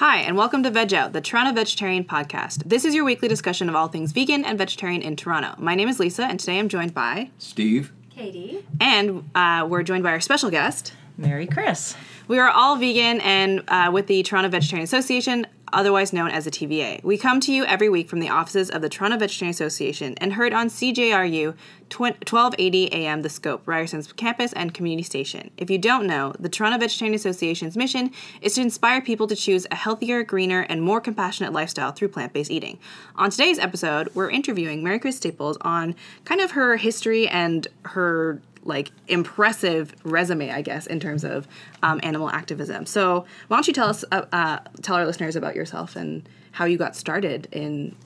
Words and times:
Hi, 0.00 0.20
and 0.20 0.34
welcome 0.34 0.62
to 0.62 0.70
Veg 0.70 0.94
Out, 0.94 1.12
the 1.12 1.20
Toronto 1.20 1.52
Vegetarian 1.52 2.04
Podcast. 2.04 2.62
This 2.64 2.86
is 2.86 2.94
your 2.94 3.04
weekly 3.04 3.28
discussion 3.28 3.68
of 3.68 3.76
all 3.76 3.88
things 3.88 4.12
vegan 4.12 4.46
and 4.46 4.56
vegetarian 4.56 5.02
in 5.02 5.14
Toronto. 5.14 5.54
My 5.58 5.74
name 5.74 5.90
is 5.90 6.00
Lisa, 6.00 6.24
and 6.24 6.40
today 6.40 6.58
I'm 6.58 6.70
joined 6.70 6.94
by, 6.94 7.28
Steve. 7.36 7.92
Katie. 8.08 8.64
and 8.80 9.28
uh, 9.34 9.66
we're 9.68 9.82
joined 9.82 10.02
by 10.02 10.12
our 10.12 10.20
special 10.20 10.48
guest. 10.48 10.94
Mary 11.18 11.46
Chris. 11.46 11.96
We 12.28 12.38
are 12.38 12.48
all 12.48 12.76
vegan 12.76 13.20
and 13.20 13.62
uh, 13.68 13.90
with 13.92 14.06
the 14.06 14.22
Toronto 14.22 14.48
Vegetarian 14.48 14.84
Association, 14.84 15.46
otherwise 15.72 16.12
known 16.12 16.30
as 16.30 16.44
the 16.44 16.50
TVA. 16.50 17.02
We 17.02 17.18
come 17.18 17.40
to 17.40 17.52
you 17.52 17.64
every 17.64 17.88
week 17.88 18.08
from 18.08 18.20
the 18.20 18.28
offices 18.28 18.70
of 18.70 18.82
the 18.82 18.88
Toronto 18.88 19.18
Vegetarian 19.18 19.50
Association 19.50 20.14
and 20.18 20.34
heard 20.34 20.52
on 20.52 20.68
CJRU 20.68 21.54
1280 21.96 22.92
AM 22.92 23.22
The 23.22 23.28
Scope, 23.28 23.64
Ryerson's 23.66 24.12
campus 24.12 24.52
and 24.52 24.72
community 24.72 25.02
station. 25.02 25.50
If 25.56 25.70
you 25.70 25.78
don't 25.78 26.06
know, 26.06 26.32
the 26.38 26.48
Toronto 26.48 26.78
Vegetarian 26.78 27.14
Association's 27.14 27.76
mission 27.76 28.12
is 28.40 28.54
to 28.54 28.60
inspire 28.60 29.00
people 29.00 29.26
to 29.26 29.36
choose 29.36 29.66
a 29.70 29.74
healthier, 29.74 30.22
greener, 30.22 30.66
and 30.68 30.82
more 30.82 31.00
compassionate 31.00 31.52
lifestyle 31.52 31.92
through 31.92 32.08
plant 32.08 32.32
based 32.32 32.50
eating. 32.50 32.78
On 33.16 33.30
today's 33.30 33.58
episode, 33.58 34.08
we're 34.14 34.30
interviewing 34.30 34.84
Mary 34.84 34.98
Chris 34.98 35.16
Staples 35.16 35.58
on 35.62 35.94
kind 36.24 36.40
of 36.40 36.52
her 36.52 36.76
history 36.76 37.26
and 37.28 37.66
her 37.84 38.40
like 38.64 38.92
impressive 39.08 39.94
resume, 40.04 40.50
I 40.50 40.62
guess, 40.62 40.86
in 40.86 41.00
terms 41.00 41.24
of 41.24 41.48
um, 41.82 42.00
animal 42.02 42.30
activism. 42.30 42.86
So, 42.86 43.24
why 43.48 43.56
don't 43.56 43.66
you 43.66 43.72
tell 43.72 43.88
us, 43.88 44.04
uh, 44.12 44.26
uh, 44.32 44.58
tell 44.82 44.96
our 44.96 45.06
listeners 45.06 45.36
about 45.36 45.54
yourself 45.54 45.96
and 45.96 46.28
how 46.52 46.64
you 46.64 46.76
got 46.76 46.94
started 46.96 47.48
in 47.52 47.96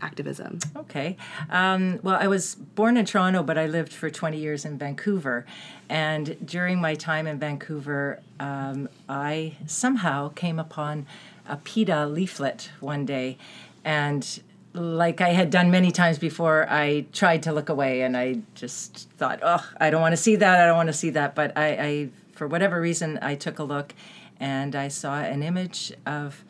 activism? 0.00 0.58
Okay. 0.76 1.16
Um, 1.50 1.98
well, 2.02 2.18
I 2.20 2.28
was 2.28 2.54
born 2.54 2.96
in 2.96 3.04
Toronto, 3.04 3.42
but 3.42 3.58
I 3.58 3.66
lived 3.66 3.92
for 3.92 4.10
20 4.10 4.38
years 4.38 4.64
in 4.64 4.78
Vancouver. 4.78 5.46
And 5.88 6.36
during 6.44 6.80
my 6.80 6.94
time 6.94 7.26
in 7.26 7.38
Vancouver, 7.38 8.20
um, 8.38 8.88
I 9.08 9.56
somehow 9.66 10.28
came 10.30 10.58
upon 10.58 11.06
a 11.48 11.56
PETA 11.56 12.06
leaflet 12.06 12.70
one 12.80 13.06
day. 13.06 13.38
And 13.84 14.40
like 14.76 15.20
I 15.20 15.30
had 15.30 15.50
done 15.50 15.70
many 15.70 15.90
times 15.90 16.18
before, 16.18 16.66
I 16.68 17.06
tried 17.12 17.42
to 17.44 17.52
look 17.52 17.68
away 17.68 18.02
and 18.02 18.16
I 18.16 18.40
just 18.54 19.08
thought, 19.16 19.40
oh, 19.42 19.66
I 19.80 19.90
don't 19.90 20.00
want 20.00 20.12
to 20.12 20.16
see 20.16 20.36
that. 20.36 20.60
I 20.60 20.66
don't 20.66 20.76
want 20.76 20.88
to 20.88 20.92
see 20.92 21.10
that. 21.10 21.34
But 21.34 21.56
I, 21.56 21.66
I, 21.66 22.08
for 22.32 22.46
whatever 22.46 22.80
reason, 22.80 23.18
I 23.22 23.34
took 23.34 23.58
a 23.58 23.64
look 23.64 23.94
and 24.38 24.76
I 24.76 24.88
saw 24.88 25.18
an 25.18 25.42
image 25.42 25.92
of 26.04 26.44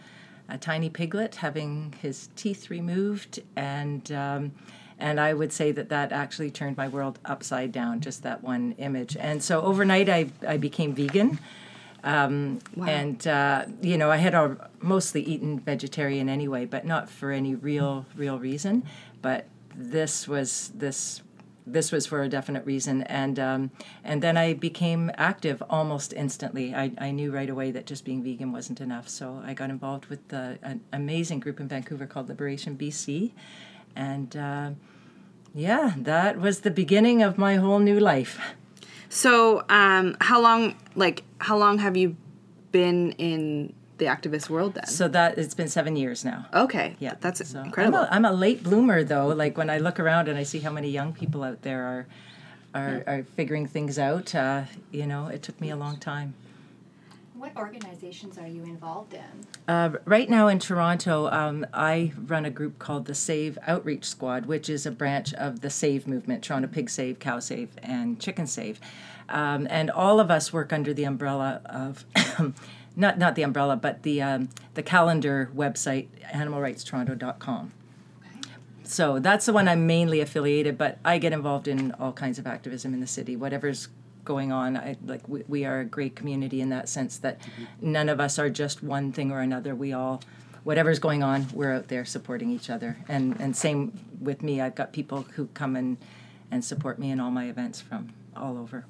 a 0.48 0.58
tiny 0.58 0.91
piglet 0.91 1.36
having 1.36 1.94
his 2.00 2.28
teeth 2.36 2.70
removed 2.70 3.41
and 3.56 4.10
um, 4.12 4.52
and 4.98 5.20
I 5.20 5.34
would 5.34 5.52
say 5.52 5.72
that 5.72 5.90
that 5.90 6.12
actually 6.12 6.50
turned 6.50 6.77
my 6.77 6.88
world 6.88 7.18
upside 7.24 7.72
down 7.72 8.00
just 8.00 8.22
that 8.22 8.42
one 8.42 8.72
image 8.78 9.16
and 9.16 9.42
so 9.42 9.61
overnight 9.62 10.08
I, 10.08 10.30
I 10.46 10.56
became 10.56 10.94
vegan 10.94 11.40
um, 12.06 12.60
and 12.86 13.26
uh, 13.26 13.66
you 13.82 13.98
know 13.98 14.10
I 14.10 14.16
had 14.16 14.34
al- 14.34 14.56
mostly 14.80 15.22
eaten 15.22 15.60
vegetarian 15.60 16.28
anyway 16.28 16.64
but 16.64 16.86
not 16.86 17.10
for 17.10 17.30
any 17.30 17.54
real 17.54 18.06
real 18.16 18.38
reason. 18.38 18.84
But 19.20 19.46
this 19.74 20.27
was 20.27 20.72
this 20.74 21.22
this 21.66 21.90
was 21.90 22.06
for 22.06 22.22
a 22.22 22.28
definite 22.28 22.64
reason. 22.64 23.02
And 23.02 23.38
um, 23.38 23.70
and 24.04 24.22
then 24.22 24.36
I 24.36 24.54
became 24.54 25.10
active 25.16 25.62
almost 25.68 26.12
instantly. 26.12 26.74
I, 26.74 26.92
I 26.96 27.10
knew 27.10 27.30
right 27.32 27.50
away 27.50 27.72
that 27.72 27.86
just 27.86 28.04
being 28.04 28.22
vegan 28.22 28.52
wasn't 28.52 28.80
enough. 28.80 29.08
So 29.08 29.42
I 29.44 29.52
got 29.52 29.68
involved 29.68 30.06
with 30.06 30.28
the, 30.28 30.58
an 30.62 30.80
amazing 30.92 31.40
group 31.40 31.58
in 31.60 31.68
Vancouver 31.68 32.06
called 32.06 32.28
Liberation 32.28 32.78
BC 32.78 33.32
and 33.96 34.36
uh, 34.36 34.70
yeah 35.54 35.94
that 35.96 36.38
was 36.38 36.60
the 36.60 36.70
beginning 36.70 37.22
of 37.22 37.38
my 37.38 37.56
whole 37.56 37.78
new 37.78 37.98
life 37.98 38.38
So, 39.08 39.64
um, 39.68 40.16
how 40.20 40.40
long, 40.40 40.76
like, 40.94 41.22
how 41.38 41.56
long 41.56 41.78
have 41.78 41.96
you 41.96 42.16
been 42.72 43.12
in 43.12 43.72
the 43.98 44.06
activist 44.06 44.50
world 44.50 44.74
then? 44.74 44.86
so 44.86 45.08
that 45.08 45.38
it's 45.38 45.54
been 45.54 45.68
seven 45.68 45.96
years 45.96 46.24
now. 46.24 46.46
Okay, 46.52 46.96
yeah. 46.98 47.14
That's 47.20 47.48
so 47.48 47.62
incredible. 47.62 47.98
I'm 47.98 48.24
a, 48.24 48.28
I'm 48.28 48.34
a 48.34 48.36
late 48.36 48.62
bloomer 48.62 49.02
though. 49.04 49.28
Like 49.28 49.56
when 49.56 49.70
I 49.70 49.78
look 49.78 49.98
around 49.98 50.28
and 50.28 50.36
I 50.36 50.42
see 50.42 50.58
how 50.58 50.70
many 50.70 50.90
young 50.90 51.14
people 51.14 51.42
out 51.42 51.62
there 51.62 51.83
are 51.83 52.06
are, 52.77 53.02
are 53.06 53.22
figuring 53.36 53.66
things 53.66 53.98
out 53.98 54.34
uh, 54.34 54.64
you 54.90 55.06
know 55.06 55.28
it 55.28 55.42
took 55.42 55.61
me 55.61 55.70
a 55.70 55.77
long 55.77 55.96
time 55.96 56.34
What 57.36 57.55
organizations 57.58 58.39
are 58.39 58.47
you 58.47 58.63
involved 58.63 59.13
in? 59.13 59.20
Uh, 59.69 59.98
right 60.07 60.30
now 60.30 60.48
in 60.48 60.58
Toronto, 60.58 61.27
um, 61.27 61.67
I 61.74 62.13
run 62.27 62.47
a 62.47 62.51
group 62.51 62.79
called 62.79 63.05
the 63.05 63.14
Save 63.14 63.58
Outreach 63.67 64.07
Squad, 64.07 64.47
which 64.47 64.70
is 64.70 64.86
a 64.86 64.91
branch 64.91 65.35
of 65.35 65.61
the 65.61 65.69
Save 65.69 66.07
movement 66.07 66.42
Toronto 66.42 66.67
Pig 66.67 66.89
Save, 66.89 67.19
Cow 67.19 67.39
Save, 67.39 67.69
and 67.83 68.19
Chicken 68.19 68.46
Save. 68.46 68.80
Um, 69.29 69.67
and 69.69 69.91
all 69.91 70.19
of 70.19 70.30
us 70.30 70.51
work 70.51 70.73
under 70.73 70.95
the 70.95 71.05
umbrella 71.05 71.61
of. 71.67 72.05
Not, 72.98 73.19
not 73.19 73.35
the 73.35 73.42
umbrella, 73.42 73.77
but 73.77 74.05
the 74.05 74.23
um, 74.23 74.48
the 74.73 74.83
calendar 74.83 75.51
website, 75.55 76.07
animalrightstoronto.com. 76.33 77.73
So 78.85 79.19
that's 79.19 79.45
the 79.45 79.52
one 79.52 79.69
I'm 79.69 79.86
mainly 79.86 80.20
affiliated, 80.20 80.79
but 80.79 80.98
I 81.05 81.19
get 81.19 81.35
involved 81.35 81.69
in 81.69 81.92
all 82.01 82.14
kinds 82.14 82.39
of 82.39 82.46
activism 82.46 82.95
in 82.95 83.01
the 83.01 83.07
city, 83.07 83.36
whatever's 83.36 83.89
going 84.27 84.53
on. 84.53 84.77
I, 84.77 84.97
like 85.07 85.27
we, 85.29 85.45
we 85.48 85.64
are 85.64 85.81
a 85.81 85.85
great 85.85 86.14
community 86.14 86.61
in 86.61 86.69
that 86.69 86.89
sense 86.89 87.17
that 87.19 87.41
none 87.81 88.09
of 88.11 88.20
us 88.20 88.39
are 88.39 88.51
just 88.51 88.83
one 88.83 89.13
thing 89.13 89.33
or 89.33 89.41
another. 89.41 89.75
We 89.75 89.92
all, 89.95 90.20
whatever's 90.64 90.98
going 90.98 91.23
on, 91.23 91.47
we're 91.55 91.73
out 91.73 91.89
there 91.89 92.05
supporting 92.05 92.51
each 92.51 92.69
other. 92.69 92.98
And 93.09 93.41
and 93.41 93.57
same 93.57 93.98
with 94.20 94.42
me. 94.42 94.61
I've 94.61 94.75
got 94.75 94.92
people 94.92 95.23
who 95.37 95.47
come 95.55 95.77
and 95.77 95.97
and 96.51 96.64
support 96.64 96.98
me 96.98 97.11
in 97.11 97.20
all 97.20 97.31
my 97.31 97.47
events 97.47 97.81
from 97.81 98.13
all 98.37 98.59
over. 98.59 98.85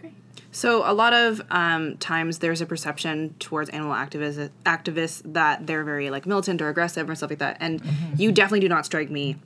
Great. 0.00 0.14
So 0.50 0.82
a 0.90 0.92
lot 0.92 1.12
of 1.12 1.40
um, 1.50 1.96
times 1.98 2.38
there's 2.38 2.60
a 2.60 2.66
perception 2.66 3.34
towards 3.38 3.70
animal 3.70 3.94
activists 3.94 4.50
activists 4.66 5.22
that 5.32 5.66
they're 5.66 5.84
very 5.84 6.10
like 6.10 6.26
militant 6.26 6.60
or 6.60 6.68
aggressive 6.68 7.08
or 7.08 7.14
stuff 7.14 7.30
like 7.30 7.38
that, 7.38 7.56
and 7.60 7.82
you 8.16 8.32
definitely 8.32 8.60
do 8.60 8.68
not 8.68 8.84
strike 8.84 9.10
me 9.10 9.36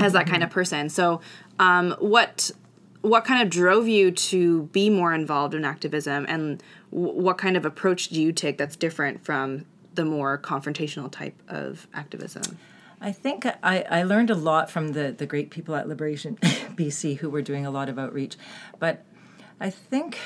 as 0.00 0.12
that 0.12 0.26
kind 0.26 0.42
of 0.42 0.50
person. 0.50 0.88
So, 0.88 1.20
um, 1.58 1.96
what 1.98 2.50
what 3.02 3.24
kind 3.24 3.42
of 3.42 3.50
drove 3.50 3.88
you 3.88 4.10
to 4.10 4.64
be 4.64 4.90
more 4.90 5.14
involved 5.14 5.54
in 5.54 5.64
activism, 5.64 6.26
and 6.28 6.62
what 6.90 7.38
kind 7.38 7.56
of 7.56 7.64
approach 7.64 8.08
do 8.08 8.20
you 8.20 8.32
take 8.32 8.58
that's 8.58 8.76
different 8.76 9.24
from 9.24 9.66
the 9.94 10.04
more 10.04 10.38
confrontational 10.38 11.10
type 11.10 11.40
of 11.48 11.86
activism? 11.94 12.58
I 13.00 13.12
think 13.12 13.46
I, 13.62 13.82
I 13.82 14.02
learned 14.02 14.30
a 14.30 14.34
lot 14.34 14.70
from 14.70 14.92
the, 14.92 15.12
the 15.12 15.26
great 15.26 15.50
people 15.50 15.76
at 15.76 15.88
Liberation 15.88 16.36
BC 16.42 17.18
who 17.18 17.30
were 17.30 17.42
doing 17.42 17.64
a 17.64 17.70
lot 17.70 17.88
of 17.88 17.98
outreach. 17.98 18.36
But 18.78 19.04
I 19.60 19.70
think 19.70 20.18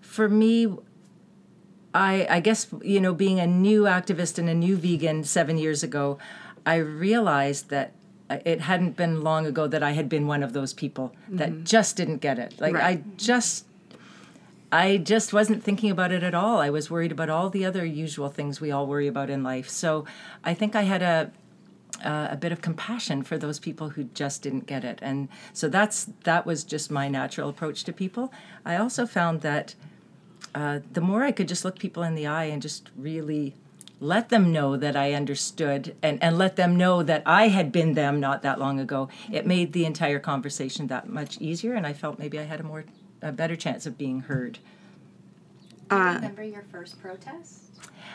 for 0.00 0.28
me, 0.28 0.74
I, 1.92 2.26
I 2.28 2.40
guess, 2.40 2.68
you 2.82 3.00
know, 3.00 3.12
being 3.12 3.38
a 3.38 3.46
new 3.46 3.82
activist 3.82 4.38
and 4.38 4.48
a 4.48 4.54
new 4.54 4.76
vegan 4.76 5.24
seven 5.24 5.58
years 5.58 5.82
ago, 5.82 6.18
I 6.64 6.76
realized 6.76 7.68
that 7.68 7.92
it 8.30 8.60
hadn't 8.62 8.96
been 8.96 9.22
long 9.22 9.46
ago 9.46 9.66
that 9.66 9.82
I 9.82 9.92
had 9.92 10.08
been 10.08 10.26
one 10.26 10.42
of 10.42 10.52
those 10.52 10.72
people 10.72 11.14
that 11.28 11.64
just 11.64 11.96
didn't 11.96 12.18
get 12.18 12.38
it. 12.38 12.60
Like, 12.60 12.74
I 12.82 13.02
just 13.16 13.66
I 14.72 14.96
just 14.96 15.32
wasn't 15.32 15.62
thinking 15.62 15.90
about 15.90 16.10
it 16.10 16.24
at 16.24 16.34
all. 16.34 16.58
I 16.58 16.70
was 16.70 16.90
worried 16.90 17.12
about 17.12 17.30
all 17.30 17.48
the 17.48 17.64
other 17.64 17.84
usual 17.84 18.28
things 18.28 18.60
we 18.60 18.72
all 18.72 18.86
worry 18.88 19.06
about 19.06 19.30
in 19.30 19.44
life. 19.44 19.68
So 19.68 20.04
I 20.42 20.52
think 20.54 20.74
I 20.74 20.82
had 20.82 21.02
a 21.02 21.30
uh, 22.04 22.28
a 22.32 22.36
bit 22.36 22.50
of 22.50 22.60
compassion 22.60 23.22
for 23.22 23.38
those 23.38 23.60
people 23.60 23.90
who 23.90 24.04
just 24.04 24.42
didn't 24.42 24.66
get 24.66 24.84
it, 24.84 24.98
and 25.00 25.28
so 25.52 25.68
that's 25.68 26.06
that 26.24 26.44
was 26.44 26.64
just 26.64 26.90
my 26.90 27.08
natural 27.08 27.48
approach 27.48 27.84
to 27.84 27.92
people. 27.92 28.32
I 28.64 28.76
also 28.76 29.06
found 29.06 29.42
that 29.42 29.74
uh, 30.54 30.80
the 30.92 31.00
more 31.00 31.22
I 31.22 31.30
could 31.30 31.48
just 31.48 31.64
look 31.64 31.78
people 31.78 32.02
in 32.02 32.14
the 32.14 32.26
eye 32.26 32.44
and 32.44 32.60
just 32.60 32.90
really 32.96 33.54
let 34.04 34.28
them 34.28 34.52
know 34.52 34.76
that 34.76 34.96
I 34.96 35.14
understood 35.14 35.96
and, 36.02 36.22
and 36.22 36.36
let 36.36 36.56
them 36.56 36.76
know 36.76 37.02
that 37.02 37.22
I 37.24 37.48
had 37.48 37.72
been 37.72 37.94
them 37.94 38.20
not 38.20 38.42
that 38.42 38.60
long 38.60 38.78
ago, 38.78 39.08
it 39.32 39.46
made 39.46 39.72
the 39.72 39.86
entire 39.86 40.18
conversation 40.18 40.88
that 40.88 41.08
much 41.08 41.40
easier, 41.40 41.72
and 41.72 41.86
I 41.86 41.94
felt 41.94 42.18
maybe 42.18 42.38
I 42.38 42.42
had 42.42 42.60
a 42.60 42.62
more 42.62 42.84
a 43.22 43.32
better 43.32 43.56
chance 43.56 43.86
of 43.86 43.96
being 43.96 44.20
heard. 44.20 44.58
Do 45.88 45.96
you 45.96 46.02
remember 46.02 46.42
your 46.42 46.64
first 46.70 47.00
protest? 47.00 47.62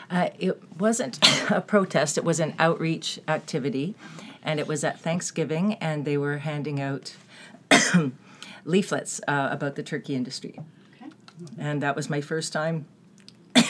Uh, 0.08 0.28
it 0.38 0.62
wasn't 0.78 1.18
a 1.50 1.60
protest, 1.60 2.16
it 2.16 2.24
was 2.24 2.38
an 2.38 2.54
outreach 2.58 3.18
activity. 3.26 3.96
And 4.42 4.58
it 4.58 4.66
was 4.66 4.84
at 4.84 4.98
Thanksgiving, 4.98 5.74
and 5.74 6.06
they 6.06 6.16
were 6.16 6.38
handing 6.38 6.80
out 6.80 7.14
leaflets 8.64 9.20
uh, 9.28 9.48
about 9.50 9.74
the 9.74 9.82
turkey 9.82 10.14
industry. 10.14 10.58
Okay. 10.94 11.10
And 11.58 11.82
that 11.82 11.94
was 11.94 12.08
my 12.08 12.22
first 12.22 12.52
time 12.52 12.86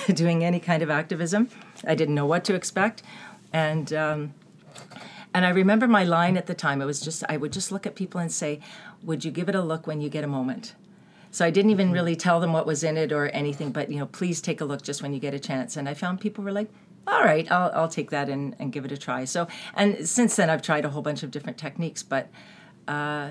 doing 0.14 0.44
any 0.44 0.60
kind 0.60 0.82
of 0.82 0.90
activism. 0.90 1.48
I 1.86 1.94
didn't 1.94 2.14
know 2.14 2.26
what 2.26 2.44
to 2.44 2.54
expect. 2.54 3.02
And, 3.52 3.92
um, 3.92 4.34
and 5.34 5.44
I 5.44 5.50
remember 5.50 5.86
my 5.86 6.04
line 6.04 6.36
at 6.36 6.46
the 6.46 6.54
time. 6.54 6.82
It 6.82 6.86
was 6.86 7.00
just, 7.00 7.24
I 7.28 7.36
would 7.36 7.52
just 7.52 7.72
look 7.72 7.86
at 7.86 7.94
people 7.94 8.20
and 8.20 8.30
say, 8.30 8.60
Would 9.02 9.24
you 9.24 9.30
give 9.30 9.48
it 9.48 9.54
a 9.54 9.62
look 9.62 9.86
when 9.86 10.00
you 10.00 10.08
get 10.08 10.24
a 10.24 10.28
moment? 10.28 10.74
So 11.32 11.44
I 11.44 11.50
didn't 11.50 11.70
even 11.70 11.92
really 11.92 12.16
tell 12.16 12.40
them 12.40 12.52
what 12.52 12.66
was 12.66 12.82
in 12.82 12.96
it 12.96 13.12
or 13.12 13.28
anything, 13.28 13.70
but 13.70 13.90
you 13.90 14.00
know, 14.00 14.06
please 14.06 14.40
take 14.40 14.60
a 14.60 14.64
look 14.64 14.82
just 14.82 15.00
when 15.00 15.12
you 15.12 15.20
get 15.20 15.32
a 15.32 15.38
chance. 15.38 15.76
And 15.76 15.88
I 15.88 15.94
found 15.94 16.20
people 16.20 16.42
were 16.42 16.50
like, 16.50 16.68
all 17.06 17.22
right, 17.22 17.50
I'll, 17.50 17.70
I'll 17.72 17.88
take 17.88 18.10
that 18.10 18.28
and, 18.28 18.56
and 18.58 18.72
give 18.72 18.84
it 18.84 18.92
a 18.92 18.96
try. 18.96 19.24
So, 19.24 19.46
and 19.74 20.08
since 20.08 20.34
then 20.36 20.50
I've 20.50 20.62
tried 20.62 20.84
a 20.84 20.90
whole 20.90 21.02
bunch 21.02 21.22
of 21.22 21.30
different 21.30 21.56
techniques, 21.56 22.02
but, 22.02 22.28
uh, 22.88 23.30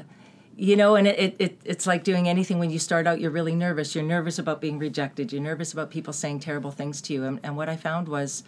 you 0.59 0.75
know, 0.75 0.95
and 0.95 1.07
it, 1.07 1.19
it, 1.19 1.35
it, 1.39 1.61
it's 1.63 1.87
like 1.87 2.03
doing 2.03 2.27
anything 2.27 2.59
when 2.59 2.69
you 2.69 2.79
start 2.79 3.07
out, 3.07 3.21
you're 3.21 3.31
really 3.31 3.55
nervous. 3.55 3.95
You're 3.95 4.03
nervous 4.03 4.37
about 4.37 4.59
being 4.59 4.77
rejected. 4.77 5.31
You're 5.31 5.41
nervous 5.41 5.71
about 5.71 5.89
people 5.89 6.11
saying 6.11 6.41
terrible 6.41 6.71
things 6.71 7.01
to 7.03 7.13
you. 7.13 7.23
And, 7.23 7.39
and 7.43 7.55
what 7.55 7.69
I 7.69 7.77
found 7.77 8.09
was, 8.09 8.43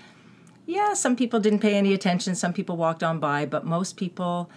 yeah, 0.66 0.94
some 0.94 1.16
people 1.16 1.40
didn't 1.40 1.60
pay 1.60 1.76
any 1.76 1.94
attention. 1.94 2.36
Some 2.36 2.52
people 2.52 2.76
walked 2.76 3.02
on 3.02 3.20
by, 3.20 3.46
but 3.46 3.66
most 3.66 3.96
people 3.96 4.50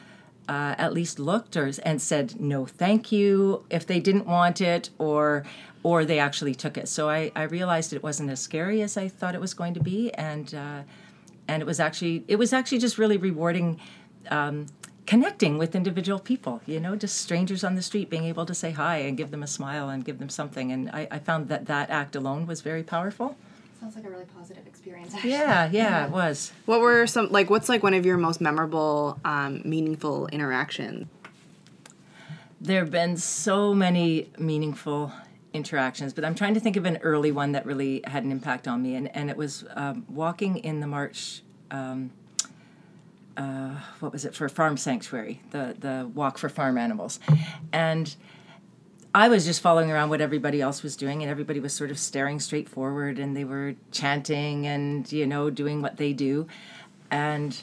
uh, 0.48 0.74
at 0.78 0.92
least 0.92 1.20
looked 1.20 1.56
or 1.56 1.70
and 1.84 2.02
said 2.02 2.40
no, 2.40 2.66
thank 2.66 3.12
you 3.12 3.64
if 3.70 3.86
they 3.86 4.00
didn't 4.00 4.26
want 4.26 4.60
it, 4.60 4.90
or 4.98 5.44
or 5.84 6.04
they 6.04 6.18
actually 6.18 6.54
took 6.54 6.76
it. 6.76 6.88
So 6.88 7.08
I, 7.08 7.30
I 7.36 7.44
realized 7.44 7.92
it 7.92 8.02
wasn't 8.02 8.30
as 8.30 8.40
scary 8.40 8.82
as 8.82 8.96
I 8.96 9.08
thought 9.08 9.34
it 9.34 9.40
was 9.40 9.54
going 9.54 9.74
to 9.74 9.80
be, 9.80 10.12
and 10.14 10.52
uh, 10.54 10.82
and 11.46 11.62
it 11.62 11.66
was 11.66 11.78
actually 11.80 12.24
it 12.26 12.36
was 12.36 12.52
actually 12.52 12.78
just 12.78 12.98
really 12.98 13.16
rewarding. 13.16 13.80
Um, 14.30 14.66
connecting 15.06 15.58
with 15.58 15.74
individual 15.74 16.18
people 16.18 16.60
you 16.66 16.80
know 16.80 16.96
just 16.96 17.16
strangers 17.16 17.62
on 17.62 17.74
the 17.74 17.82
street 17.82 18.08
being 18.08 18.24
able 18.24 18.46
to 18.46 18.54
say 18.54 18.70
hi 18.70 18.96
and 18.98 19.16
give 19.16 19.30
them 19.30 19.42
a 19.42 19.46
smile 19.46 19.88
and 19.90 20.04
give 20.04 20.18
them 20.18 20.28
something 20.30 20.72
and 20.72 20.88
i, 20.90 21.06
I 21.10 21.18
found 21.18 21.48
that 21.48 21.66
that 21.66 21.90
act 21.90 22.16
alone 22.16 22.46
was 22.46 22.60
very 22.62 22.82
powerful 22.82 23.36
Sounds 23.80 23.96
like 23.96 24.06
a 24.06 24.10
really 24.10 24.24
positive 24.24 24.66
experience. 24.66 25.14
Actually. 25.14 25.30
yeah 25.30 25.68
yeah 25.70 26.06
it 26.06 26.10
was 26.10 26.52
What 26.64 26.80
were 26.80 27.06
some 27.06 27.30
like? 27.30 27.50
What's 27.50 27.68
like 27.68 27.82
one 27.82 27.92
of 27.92 28.06
your 28.06 28.16
most 28.16 28.40
memorable, 28.40 29.18
um, 29.26 29.60
meaningful 29.62 30.26
interactions? 30.28 31.06
there 32.60 32.80
have 32.80 32.90
been 32.90 33.18
so 33.18 33.74
many 33.74 34.30
meaningful 34.38 35.12
interactions, 35.52 36.14
but 36.14 36.24
I'm 36.24 36.34
trying 36.34 36.54
to 36.54 36.60
think 36.60 36.76
of 36.76 36.86
an 36.86 36.96
early 37.02 37.30
one 37.30 37.52
that 37.52 37.66
really 37.66 38.00
had 38.06 38.24
an 38.24 38.32
impact 38.32 38.66
on 38.66 38.82
me, 38.82 38.94
and, 38.94 39.14
and 39.14 39.28
it 39.28 39.36
was 39.36 39.64
um, 39.74 40.06
walking 40.08 40.56
in 40.58 40.80
the 40.80 40.86
march. 40.86 41.42
Um, 41.70 42.10
uh, 43.36 43.80
what 44.00 44.12
was 44.12 44.24
it 44.24 44.34
for 44.34 44.48
Farm 44.48 44.76
Sanctuary, 44.76 45.40
the 45.50 45.74
the 45.78 46.10
walk 46.14 46.38
for 46.38 46.48
farm 46.48 46.78
animals, 46.78 47.20
and 47.72 48.14
I 49.14 49.28
was 49.28 49.44
just 49.44 49.60
following 49.60 49.90
around 49.90 50.10
what 50.10 50.20
everybody 50.20 50.60
else 50.60 50.82
was 50.82 50.96
doing, 50.96 51.22
and 51.22 51.30
everybody 51.30 51.60
was 51.60 51.72
sort 51.72 51.90
of 51.90 51.98
staring 51.98 52.40
straight 52.40 52.68
forward, 52.68 53.18
and 53.18 53.36
they 53.36 53.44
were 53.44 53.74
chanting 53.92 54.66
and 54.66 55.10
you 55.12 55.26
know 55.26 55.50
doing 55.50 55.82
what 55.82 55.96
they 55.96 56.12
do, 56.12 56.46
and 57.10 57.62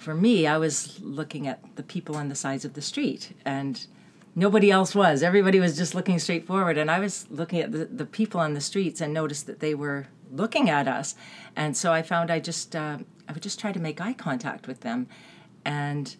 for 0.00 0.14
me, 0.14 0.46
I 0.46 0.56
was 0.56 0.98
looking 1.00 1.46
at 1.46 1.76
the 1.76 1.82
people 1.82 2.16
on 2.16 2.30
the 2.30 2.34
sides 2.34 2.64
of 2.64 2.72
the 2.72 2.80
street, 2.80 3.36
and 3.44 3.86
nobody 4.34 4.70
else 4.70 4.94
was. 4.94 5.22
Everybody 5.22 5.60
was 5.60 5.76
just 5.76 5.94
looking 5.94 6.18
straight 6.18 6.46
forward, 6.46 6.78
and 6.78 6.90
I 6.90 6.98
was 6.98 7.26
looking 7.30 7.60
at 7.60 7.70
the, 7.70 7.84
the 7.84 8.06
people 8.06 8.40
on 8.40 8.54
the 8.54 8.62
streets 8.62 9.02
and 9.02 9.12
noticed 9.12 9.46
that 9.46 9.60
they 9.60 9.74
were 9.74 10.06
looking 10.32 10.70
at 10.70 10.88
us, 10.88 11.14
and 11.54 11.76
so 11.76 11.92
I 11.92 12.00
found 12.00 12.30
I 12.30 12.40
just 12.40 12.74
uh, 12.74 12.98
I 13.30 13.32
would 13.32 13.44
just 13.44 13.60
try 13.60 13.70
to 13.70 13.78
make 13.78 14.00
eye 14.00 14.12
contact 14.12 14.66
with 14.66 14.80
them, 14.80 15.06
and 15.64 16.16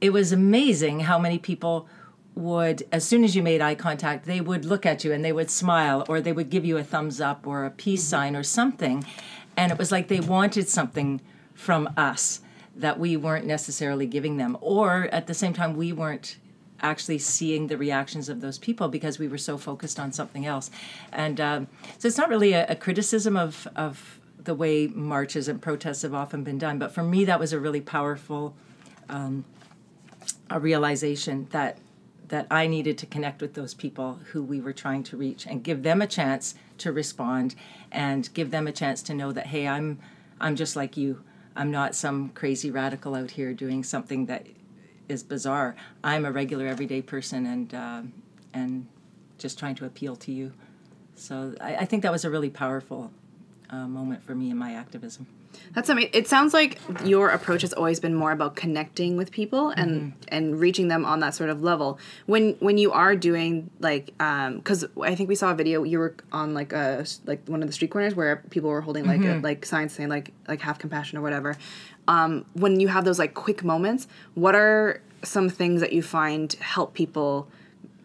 it 0.00 0.10
was 0.10 0.32
amazing 0.32 1.00
how 1.00 1.16
many 1.16 1.38
people 1.38 1.86
would 2.34 2.82
as 2.90 3.04
soon 3.04 3.22
as 3.22 3.36
you 3.36 3.44
made 3.44 3.60
eye 3.60 3.76
contact 3.76 4.24
they 4.24 4.40
would 4.40 4.64
look 4.64 4.84
at 4.84 5.04
you 5.04 5.12
and 5.12 5.24
they 5.24 5.32
would 5.32 5.50
smile 5.50 6.04
or 6.08 6.20
they 6.20 6.32
would 6.32 6.50
give 6.50 6.64
you 6.64 6.76
a 6.76 6.82
thumbs 6.82 7.20
up 7.20 7.46
or 7.46 7.64
a 7.64 7.70
peace 7.70 8.02
sign 8.02 8.34
or 8.34 8.42
something. 8.42 9.04
And 9.56 9.70
it 9.70 9.78
was 9.78 9.92
like 9.92 10.08
they 10.08 10.18
wanted 10.18 10.68
something 10.68 11.20
from 11.54 11.88
us 11.96 12.40
that 12.74 12.98
we 12.98 13.16
weren't 13.16 13.46
necessarily 13.46 14.06
giving 14.06 14.36
them. 14.36 14.56
Or 14.60 15.08
at 15.12 15.28
the 15.28 15.34
same 15.34 15.52
time 15.52 15.76
we 15.76 15.92
weren't 15.92 16.38
actually 16.80 17.18
seeing 17.18 17.68
the 17.68 17.76
reactions 17.76 18.28
of 18.28 18.40
those 18.40 18.58
people 18.58 18.88
because 18.88 19.18
we 19.18 19.28
were 19.28 19.38
so 19.38 19.58
focused 19.58 20.00
on 20.00 20.12
something 20.12 20.44
else. 20.44 20.72
And 21.12 21.40
um, 21.40 21.68
so 21.98 22.08
it's 22.08 22.18
not 22.18 22.28
really 22.28 22.52
a, 22.52 22.66
a 22.66 22.74
criticism 22.74 23.36
of, 23.36 23.68
of 23.76 24.17
the 24.48 24.54
way 24.54 24.86
marches 24.86 25.46
and 25.46 25.60
protests 25.60 26.00
have 26.00 26.14
often 26.14 26.42
been 26.42 26.58
done 26.58 26.78
but 26.78 26.90
for 26.90 27.02
me 27.02 27.22
that 27.24 27.38
was 27.38 27.52
a 27.52 27.60
really 27.60 27.82
powerful 27.82 28.54
um, 29.10 29.44
a 30.48 30.58
realization 30.58 31.46
that 31.50 31.78
that 32.28 32.46
I 32.50 32.66
needed 32.66 32.98
to 32.98 33.06
connect 33.06 33.40
with 33.40 33.54
those 33.54 33.74
people 33.74 34.20
who 34.32 34.42
we 34.42 34.60
were 34.60 34.72
trying 34.72 35.02
to 35.04 35.16
reach 35.16 35.46
and 35.46 35.62
give 35.62 35.82
them 35.82 36.00
a 36.02 36.06
chance 36.06 36.54
to 36.78 36.92
respond 36.92 37.54
and 37.90 38.32
give 38.34 38.50
them 38.50 38.66
a 38.66 38.72
chance 38.72 39.02
to 39.04 39.14
know 39.14 39.32
that 39.32 39.48
hey 39.48 39.68
I'm 39.68 39.98
I'm 40.40 40.56
just 40.56 40.76
like 40.76 40.96
you. 40.96 41.22
I'm 41.56 41.70
not 41.70 41.94
some 41.94 42.30
crazy 42.30 42.70
radical 42.70 43.14
out 43.14 43.32
here 43.32 43.52
doing 43.52 43.82
something 43.82 44.26
that 44.26 44.46
is 45.08 45.22
bizarre. 45.22 45.74
I'm 46.04 46.24
a 46.24 46.30
regular 46.30 46.66
everyday 46.66 47.02
person 47.02 47.46
and 47.46 47.74
uh, 47.74 48.02
and 48.54 48.86
just 49.38 49.58
trying 49.58 49.74
to 49.76 49.84
appeal 49.84 50.16
to 50.16 50.32
you. 50.32 50.52
So 51.16 51.54
I, 51.60 51.76
I 51.76 51.84
think 51.84 52.02
that 52.04 52.12
was 52.12 52.24
a 52.24 52.30
really 52.30 52.50
powerful 52.50 53.10
uh, 53.70 53.86
moment 53.86 54.22
for 54.22 54.34
me 54.34 54.50
in 54.50 54.56
my 54.56 54.72
activism 54.74 55.26
That's 55.74 55.88
amazing. 55.88 56.10
It 56.12 56.28
sounds 56.28 56.52
like 56.54 56.78
your 57.04 57.30
approach 57.30 57.62
has 57.62 57.72
always 57.72 58.00
been 58.00 58.14
more 58.14 58.32
about 58.32 58.56
connecting 58.56 59.16
with 59.16 59.30
people 59.30 59.70
and 59.70 60.12
and 60.28 60.58
reaching 60.58 60.88
them 60.88 61.04
on 61.04 61.20
that 61.20 61.34
sort 61.34 61.50
of 61.50 61.62
level. 61.62 61.98
When 62.26 62.54
when 62.60 62.78
you 62.78 62.92
are 62.92 63.16
doing 63.16 63.70
like, 63.80 64.06
because 64.06 64.86
I 65.02 65.14
think 65.14 65.28
we 65.28 65.34
saw 65.34 65.50
a 65.50 65.54
video 65.54 65.82
you 65.84 65.98
were 65.98 66.14
on 66.32 66.54
like 66.54 66.72
a 66.72 67.04
like 67.26 67.46
one 67.46 67.62
of 67.62 67.68
the 67.68 67.72
street 67.72 67.90
corners 67.90 68.14
where 68.14 68.36
people 68.50 68.70
were 68.70 68.80
holding 68.80 69.06
like 69.06 69.24
a, 69.24 69.40
like 69.42 69.64
signs 69.64 69.92
saying 69.92 70.08
like 70.08 70.32
like 70.46 70.60
have 70.60 70.78
compassion 70.78 71.18
or 71.18 71.22
whatever. 71.22 71.56
Um, 72.06 72.46
when 72.54 72.80
you 72.80 72.88
have 72.88 73.04
those 73.04 73.18
like 73.18 73.34
quick 73.34 73.62
moments, 73.62 74.06
what 74.34 74.54
are 74.54 75.00
some 75.22 75.48
things 75.48 75.80
that 75.80 75.92
you 75.92 76.02
find 76.02 76.52
help 76.54 76.94
people 76.94 77.48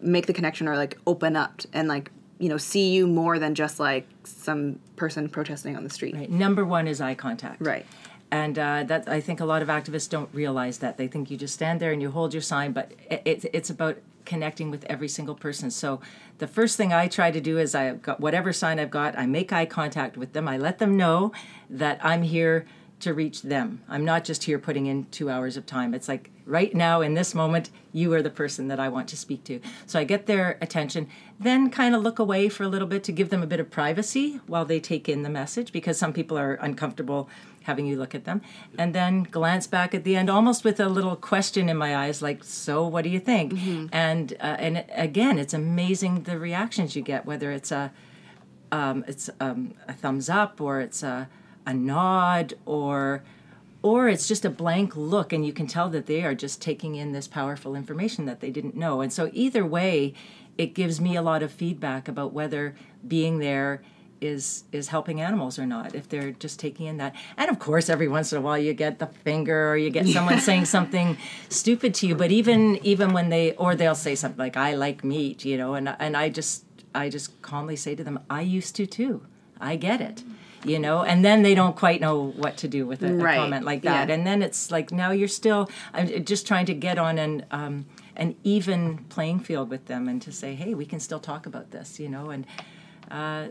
make 0.01 0.25
the 0.25 0.33
connection 0.33 0.67
or 0.67 0.75
like 0.75 0.97
open 1.07 1.35
up 1.35 1.61
and 1.71 1.87
like 1.87 2.11
you 2.39 2.49
know 2.49 2.57
see 2.57 2.91
you 2.91 3.07
more 3.07 3.39
than 3.39 3.55
just 3.55 3.79
like 3.79 4.07
some 4.23 4.79
person 4.95 5.29
protesting 5.29 5.75
on 5.75 5.83
the 5.83 5.89
street? 5.89 6.15
Right. 6.15 6.29
Number 6.29 6.65
one 6.65 6.87
is 6.87 7.01
eye 7.01 7.15
contact. 7.15 7.61
Right. 7.61 7.85
And 8.31 8.57
uh, 8.57 8.83
that 8.85 9.07
I 9.07 9.21
think 9.21 9.39
a 9.39 9.45
lot 9.45 9.61
of 9.61 9.67
activists 9.67 10.09
don't 10.09 10.29
realize 10.33 10.79
that 10.79 10.97
they 10.97 11.07
think 11.07 11.29
you 11.29 11.37
just 11.37 11.53
stand 11.53 11.79
there 11.79 11.91
and 11.91 12.01
you 12.01 12.09
hold 12.09 12.33
your 12.33 12.41
sign, 12.41 12.71
but 12.71 12.91
it, 13.09 13.21
it, 13.25 13.45
it's 13.53 13.69
about 13.69 13.97
connecting 14.25 14.71
with 14.71 14.85
every 14.85 15.07
single 15.07 15.35
person. 15.35 15.69
So 15.69 16.01
the 16.39 16.47
first 16.47 16.77
thing 16.77 16.91
I 16.93 17.07
try 17.07 17.29
to 17.29 17.41
do 17.41 17.59
is 17.59 17.75
I 17.75 17.93
got 17.93 18.19
whatever 18.19 18.51
sign 18.51 18.79
I've 18.79 18.89
got, 18.89 19.17
I 19.17 19.25
make 19.25 19.53
eye 19.53 19.65
contact 19.65 20.17
with 20.17 20.33
them. 20.33 20.47
I 20.47 20.57
let 20.57 20.79
them 20.79 20.97
know 20.97 21.31
that 21.69 21.99
I'm 22.03 22.23
here 22.23 22.65
to 23.03 23.13
reach 23.13 23.41
them. 23.41 23.81
I'm 23.87 24.03
not 24.03 24.23
just 24.23 24.43
here 24.43 24.59
putting 24.59 24.85
in 24.87 25.05
two 25.05 25.29
hours 25.29 25.57
of 25.57 25.65
time. 25.65 25.93
It's 25.93 26.07
like 26.07 26.31
right 26.45 26.73
now 26.73 27.01
in 27.01 27.13
this 27.13 27.33
moment, 27.33 27.69
you 27.91 28.13
are 28.13 28.21
the 28.21 28.29
person 28.29 28.67
that 28.67 28.79
I 28.79 28.89
want 28.89 29.07
to 29.09 29.17
speak 29.17 29.43
to. 29.45 29.59
So 29.85 29.99
I 29.99 30.03
get 30.03 30.25
their 30.25 30.57
attention, 30.61 31.07
then 31.39 31.69
kind 31.69 31.95
of 31.95 32.01
look 32.01 32.19
away 32.19 32.49
for 32.49 32.63
a 32.63 32.67
little 32.67 32.87
bit 32.87 33.03
to 33.05 33.11
give 33.11 33.29
them 33.29 33.43
a 33.43 33.47
bit 33.47 33.59
of 33.59 33.69
privacy 33.69 34.39
while 34.47 34.65
they 34.65 34.79
take 34.79 35.07
in 35.07 35.23
the 35.23 35.29
message 35.29 35.71
because 35.71 35.97
some 35.97 36.13
people 36.13 36.37
are 36.37 36.55
uncomfortable 36.55 37.29
having 37.63 37.85
you 37.85 37.95
look 37.97 38.13
at 38.13 38.25
them. 38.25 38.41
And 38.77 38.93
then 38.93 39.23
glance 39.23 39.67
back 39.67 39.93
at 39.93 40.03
the 40.03 40.15
end, 40.15 40.29
almost 40.29 40.63
with 40.63 40.79
a 40.79 40.89
little 40.89 41.15
question 41.15 41.69
in 41.69 41.77
my 41.77 41.95
eyes, 41.95 42.21
like, 42.21 42.43
"So, 42.43 42.85
what 42.85 43.03
do 43.03 43.09
you 43.09 43.19
think?" 43.19 43.53
And 43.93 44.33
uh, 44.39 44.57
and 44.59 44.85
again, 44.93 45.39
it's 45.39 45.53
amazing 45.53 46.23
the 46.23 46.37
reactions 46.37 46.95
you 46.95 47.01
get, 47.01 47.25
whether 47.25 47.51
it's 47.51 47.71
a 47.71 47.91
um, 48.73 49.05
it's 49.07 49.29
um, 49.39 49.73
a 49.87 49.93
thumbs 49.93 50.29
up 50.29 50.59
or 50.59 50.81
it's 50.81 51.03
a, 51.03 51.29
a 51.65 51.73
nod 51.73 52.53
or 52.65 53.23
or 53.83 54.07
it's 54.07 54.29
just 54.29 54.45
a 54.45 54.49
blank 54.49 54.95
look 54.95 55.33
and 55.33 55.45
you 55.45 55.51
can 55.51 55.67
tell 55.67 55.89
that 55.89 56.05
they 56.05 56.23
are 56.23 56.33
just 56.33 56.61
taking 56.61 56.95
in 56.95 57.11
this 57.11 57.27
powerful 57.27 57.75
information 57.75 58.25
that 58.25 58.39
they 58.39 58.49
didn't 58.49 58.75
know. 58.75 59.01
And 59.01 59.11
so 59.11 59.29
either 59.33 59.65
way 59.65 60.13
it 60.57 60.73
gives 60.73 61.01
me 61.01 61.15
a 61.15 61.21
lot 61.21 61.43
of 61.43 61.51
feedback 61.51 62.07
about 62.07 62.31
whether 62.31 62.75
being 63.05 63.39
there 63.39 63.81
is 64.21 64.63
is 64.71 64.87
helping 64.87 65.19
animals 65.19 65.59
or 65.59 65.65
not 65.65 65.93
if 65.93 66.07
they're 66.07 66.31
just 66.31 66.57
taking 66.57 66.85
in 66.85 66.95
that. 66.97 67.13
And 67.35 67.49
of 67.51 67.59
course 67.59 67.89
every 67.89 68.07
once 68.07 68.31
in 68.31 68.37
a 68.37 68.41
while 68.41 68.57
you 68.57 68.73
get 68.73 68.99
the 68.99 69.07
finger 69.07 69.69
or 69.69 69.75
you 69.75 69.89
get 69.89 70.07
someone 70.07 70.39
saying 70.39 70.65
something 70.65 71.17
stupid 71.49 71.93
to 71.95 72.07
you. 72.07 72.15
But 72.15 72.31
even 72.31 72.79
even 72.85 73.11
when 73.11 73.27
they 73.29 73.53
or 73.55 73.75
they'll 73.75 73.95
say 73.95 74.15
something 74.15 74.39
like 74.39 74.55
i 74.55 74.75
like 74.75 75.03
meat 75.03 75.43
you 75.43 75.57
know 75.57 75.73
and 75.73 75.93
and 75.99 76.15
i 76.15 76.29
just 76.29 76.63
i 76.95 77.09
just 77.09 77.41
calmly 77.41 77.75
say 77.75 77.95
to 77.95 78.03
them 78.03 78.19
i 78.29 78.41
used 78.41 78.75
to 78.77 78.85
too. 78.85 79.25
I 79.59 79.75
get 79.75 79.99
it 79.99 80.23
you 80.65 80.79
know? 80.79 81.03
And 81.03 81.23
then 81.23 81.43
they 81.43 81.55
don't 81.55 81.75
quite 81.75 82.01
know 82.01 82.31
what 82.31 82.57
to 82.57 82.67
do 82.67 82.85
with 82.85 83.03
a, 83.03 83.15
a 83.15 83.35
comment 83.35 83.65
like 83.65 83.81
that. 83.83 84.09
Yeah. 84.09 84.15
and 84.15 84.25
then 84.25 84.41
it's 84.41 84.71
like 84.71 84.91
now 84.91 85.11
you're 85.11 85.27
still 85.27 85.69
i'm 85.93 86.23
just 86.25 86.47
trying 86.47 86.65
to 86.65 86.73
get 86.73 86.97
on 86.97 87.17
an 87.17 87.45
um, 87.51 87.85
an 88.15 88.35
even 88.43 88.99
playing 89.09 89.39
field 89.39 89.69
with 89.69 89.85
them 89.85 90.07
and 90.07 90.21
to 90.21 90.31
say 90.31 90.55
hey 90.55 90.73
we 90.73 90.85
can 90.85 90.99
still 90.99 91.19
talk 91.19 91.45
about 91.45 91.71
this 91.71 91.99
you 91.99 92.09
know? 92.09 92.29
And 92.29 92.45
uh, 93.11 93.47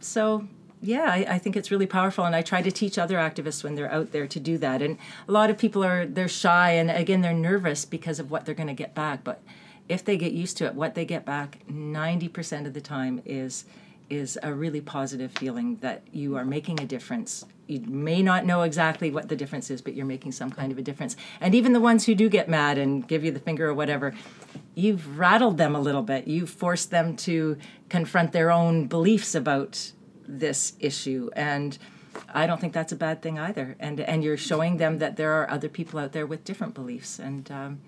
so 0.00 0.46
yeah 0.80 1.04
I, 1.10 1.34
I 1.34 1.38
think 1.38 1.56
it's 1.56 1.70
really 1.70 1.86
powerful. 1.86 2.24
And 2.24 2.34
i 2.34 2.42
try 2.42 2.62
to 2.62 2.70
teach 2.70 2.98
other 2.98 3.16
activists 3.16 3.62
when 3.64 3.74
they're 3.74 3.90
out 3.92 4.12
there 4.12 4.26
to 4.26 4.40
do 4.40 4.58
that. 4.58 4.82
And 4.82 4.98
a 5.28 5.32
lot 5.32 5.50
of 5.50 5.58
people 5.58 5.84
are 5.84 6.06
they're 6.06 6.28
shy 6.28 6.70
and 6.72 6.90
again 6.90 7.20
they're 7.20 7.32
nervous 7.32 7.84
because 7.84 8.18
of 8.18 8.30
what 8.30 8.44
they're 8.44 8.54
going 8.54 8.68
to 8.68 8.74
get 8.74 8.94
back. 8.94 9.24
But 9.24 9.42
if 9.88 10.04
they 10.04 10.16
get 10.16 10.32
used 10.32 10.56
to 10.58 10.66
it 10.66 10.74
what 10.74 10.94
they 10.94 11.04
get 11.04 11.24
back 11.26 11.58
90% 11.70 12.66
of 12.66 12.72
the 12.72 12.80
time 12.80 13.20
is 13.26 13.64
is 14.14 14.38
a 14.42 14.52
really 14.52 14.80
positive 14.80 15.32
feeling 15.32 15.76
that 15.76 16.02
you 16.12 16.36
are 16.36 16.44
making 16.44 16.80
a 16.80 16.86
difference. 16.86 17.44
You 17.66 17.80
may 17.80 18.22
not 18.22 18.44
know 18.44 18.62
exactly 18.62 19.10
what 19.10 19.28
the 19.28 19.36
difference 19.36 19.70
is 19.70 19.80
but 19.82 19.94
you're 19.94 20.06
making 20.06 20.32
some 20.32 20.50
kind 20.50 20.70
of 20.72 20.78
a 20.78 20.82
difference. 20.82 21.16
And 21.40 21.54
even 21.54 21.72
the 21.72 21.80
ones 21.80 22.06
who 22.06 22.14
do 22.14 22.28
get 22.28 22.48
mad 22.48 22.78
and 22.78 23.06
give 23.06 23.24
you 23.24 23.30
the 23.30 23.40
finger 23.40 23.68
or 23.68 23.74
whatever 23.74 24.14
you've 24.74 25.18
rattled 25.18 25.58
them 25.58 25.74
a 25.74 25.80
little 25.80 26.02
bit. 26.02 26.26
You've 26.26 26.50
forced 26.50 26.90
them 26.90 27.16
to 27.18 27.56
confront 27.88 28.32
their 28.32 28.50
own 28.50 28.86
beliefs 28.86 29.34
about 29.34 29.92
this 30.26 30.74
issue. 30.80 31.30
And 31.34 31.76
i 32.32 32.46
don't 32.46 32.60
think 32.60 32.72
that's 32.72 32.92
a 32.92 32.96
bad 32.96 33.22
thing 33.22 33.38
either. 33.38 33.76
And 33.78 34.00
and 34.00 34.22
you're 34.22 34.36
showing 34.36 34.76
them 34.76 34.98
that 34.98 35.16
there 35.16 35.32
are 35.32 35.50
other 35.50 35.68
people 35.68 35.98
out 35.98 36.12
there 36.12 36.26
with 36.26 36.44
different 36.44 36.74
beliefs. 36.74 37.18
And 37.18 37.50
um, 37.50 37.80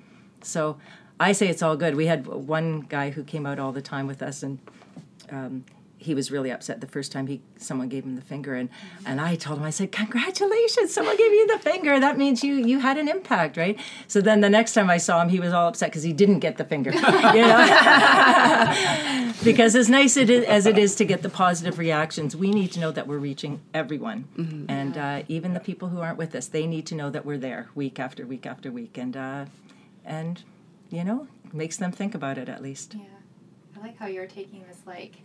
so 0.42 0.78
i 1.18 1.32
say 1.32 1.48
it's 1.48 1.62
all 1.62 1.76
good. 1.76 1.94
We 1.96 2.06
had 2.06 2.26
one 2.26 2.80
guy 2.80 3.10
who 3.10 3.22
came 3.24 3.46
out 3.46 3.58
all 3.58 3.72
the 3.72 3.82
time 3.82 4.06
with 4.06 4.22
us 4.22 4.42
and 4.42 4.58
um, 5.30 5.64
he 5.98 6.14
was 6.14 6.30
really 6.30 6.50
upset 6.50 6.80
the 6.80 6.86
first 6.86 7.10
time 7.10 7.26
he 7.26 7.40
someone 7.56 7.88
gave 7.88 8.04
him 8.04 8.16
the 8.16 8.22
finger 8.22 8.54
and 8.54 8.68
and 9.04 9.20
I 9.20 9.34
told 9.34 9.58
him 9.58 9.64
I 9.64 9.70
said 9.70 9.92
congratulations 9.92 10.92
someone 10.92 11.16
gave 11.16 11.32
you 11.32 11.46
the 11.46 11.58
finger. 11.58 11.98
That 11.98 12.18
means 12.18 12.44
you 12.44 12.54
you 12.54 12.80
had 12.80 12.98
an 12.98 13.08
impact 13.08 13.56
right? 13.56 13.78
So 14.06 14.20
then 14.20 14.40
the 14.40 14.50
next 14.50 14.74
time 14.74 14.90
I 14.90 14.98
saw 14.98 15.22
him 15.22 15.30
he 15.30 15.40
was 15.40 15.52
all 15.52 15.68
upset 15.68 15.90
because 15.90 16.02
he 16.02 16.12
didn't 16.12 16.40
get 16.40 16.56
the 16.58 16.64
finger 16.64 16.90
you 16.92 17.00
know? 17.00 17.62
Because 19.44 19.76
as 19.76 19.88
nice 19.88 20.16
it 20.16 20.30
is, 20.30 20.44
as 20.46 20.66
it 20.66 20.78
is 20.78 20.94
to 20.96 21.04
get 21.04 21.22
the 21.22 21.28
positive 21.28 21.78
reactions 21.78 22.34
we 22.34 22.50
need 22.50 22.72
to 22.72 22.80
know 22.80 22.90
that 22.90 23.06
we're 23.06 23.18
reaching 23.18 23.60
everyone. 23.74 24.66
And 24.68 24.96
uh, 24.96 25.22
even 25.28 25.52
the 25.54 25.60
people 25.60 25.88
who 25.88 26.00
aren't 26.00 26.18
with 26.18 26.34
us 26.34 26.46
they 26.46 26.66
need 26.66 26.86
to 26.86 26.94
know 26.94 27.10
that 27.10 27.24
we're 27.24 27.38
there 27.38 27.68
week 27.74 28.00
after 28.00 28.26
week 28.26 28.46
after 28.46 28.70
week 28.70 28.98
and 28.98 29.16
uh, 29.16 29.44
and 30.04 30.42
you 30.90 31.04
know 31.04 31.28
makes 31.52 31.76
them 31.76 31.92
think 31.92 32.14
about 32.14 32.38
it 32.38 32.48
at 32.48 32.62
least. 32.62 32.94
Yeah. 32.94 33.04
I 33.76 33.80
like 33.80 33.98
how 33.98 34.06
you're 34.06 34.26
taking 34.26 34.64
this 34.68 34.78
like 34.86 35.16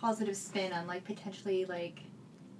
positive 0.00 0.36
spin 0.36 0.72
on 0.72 0.86
like 0.86 1.04
potentially 1.04 1.64
like 1.64 2.00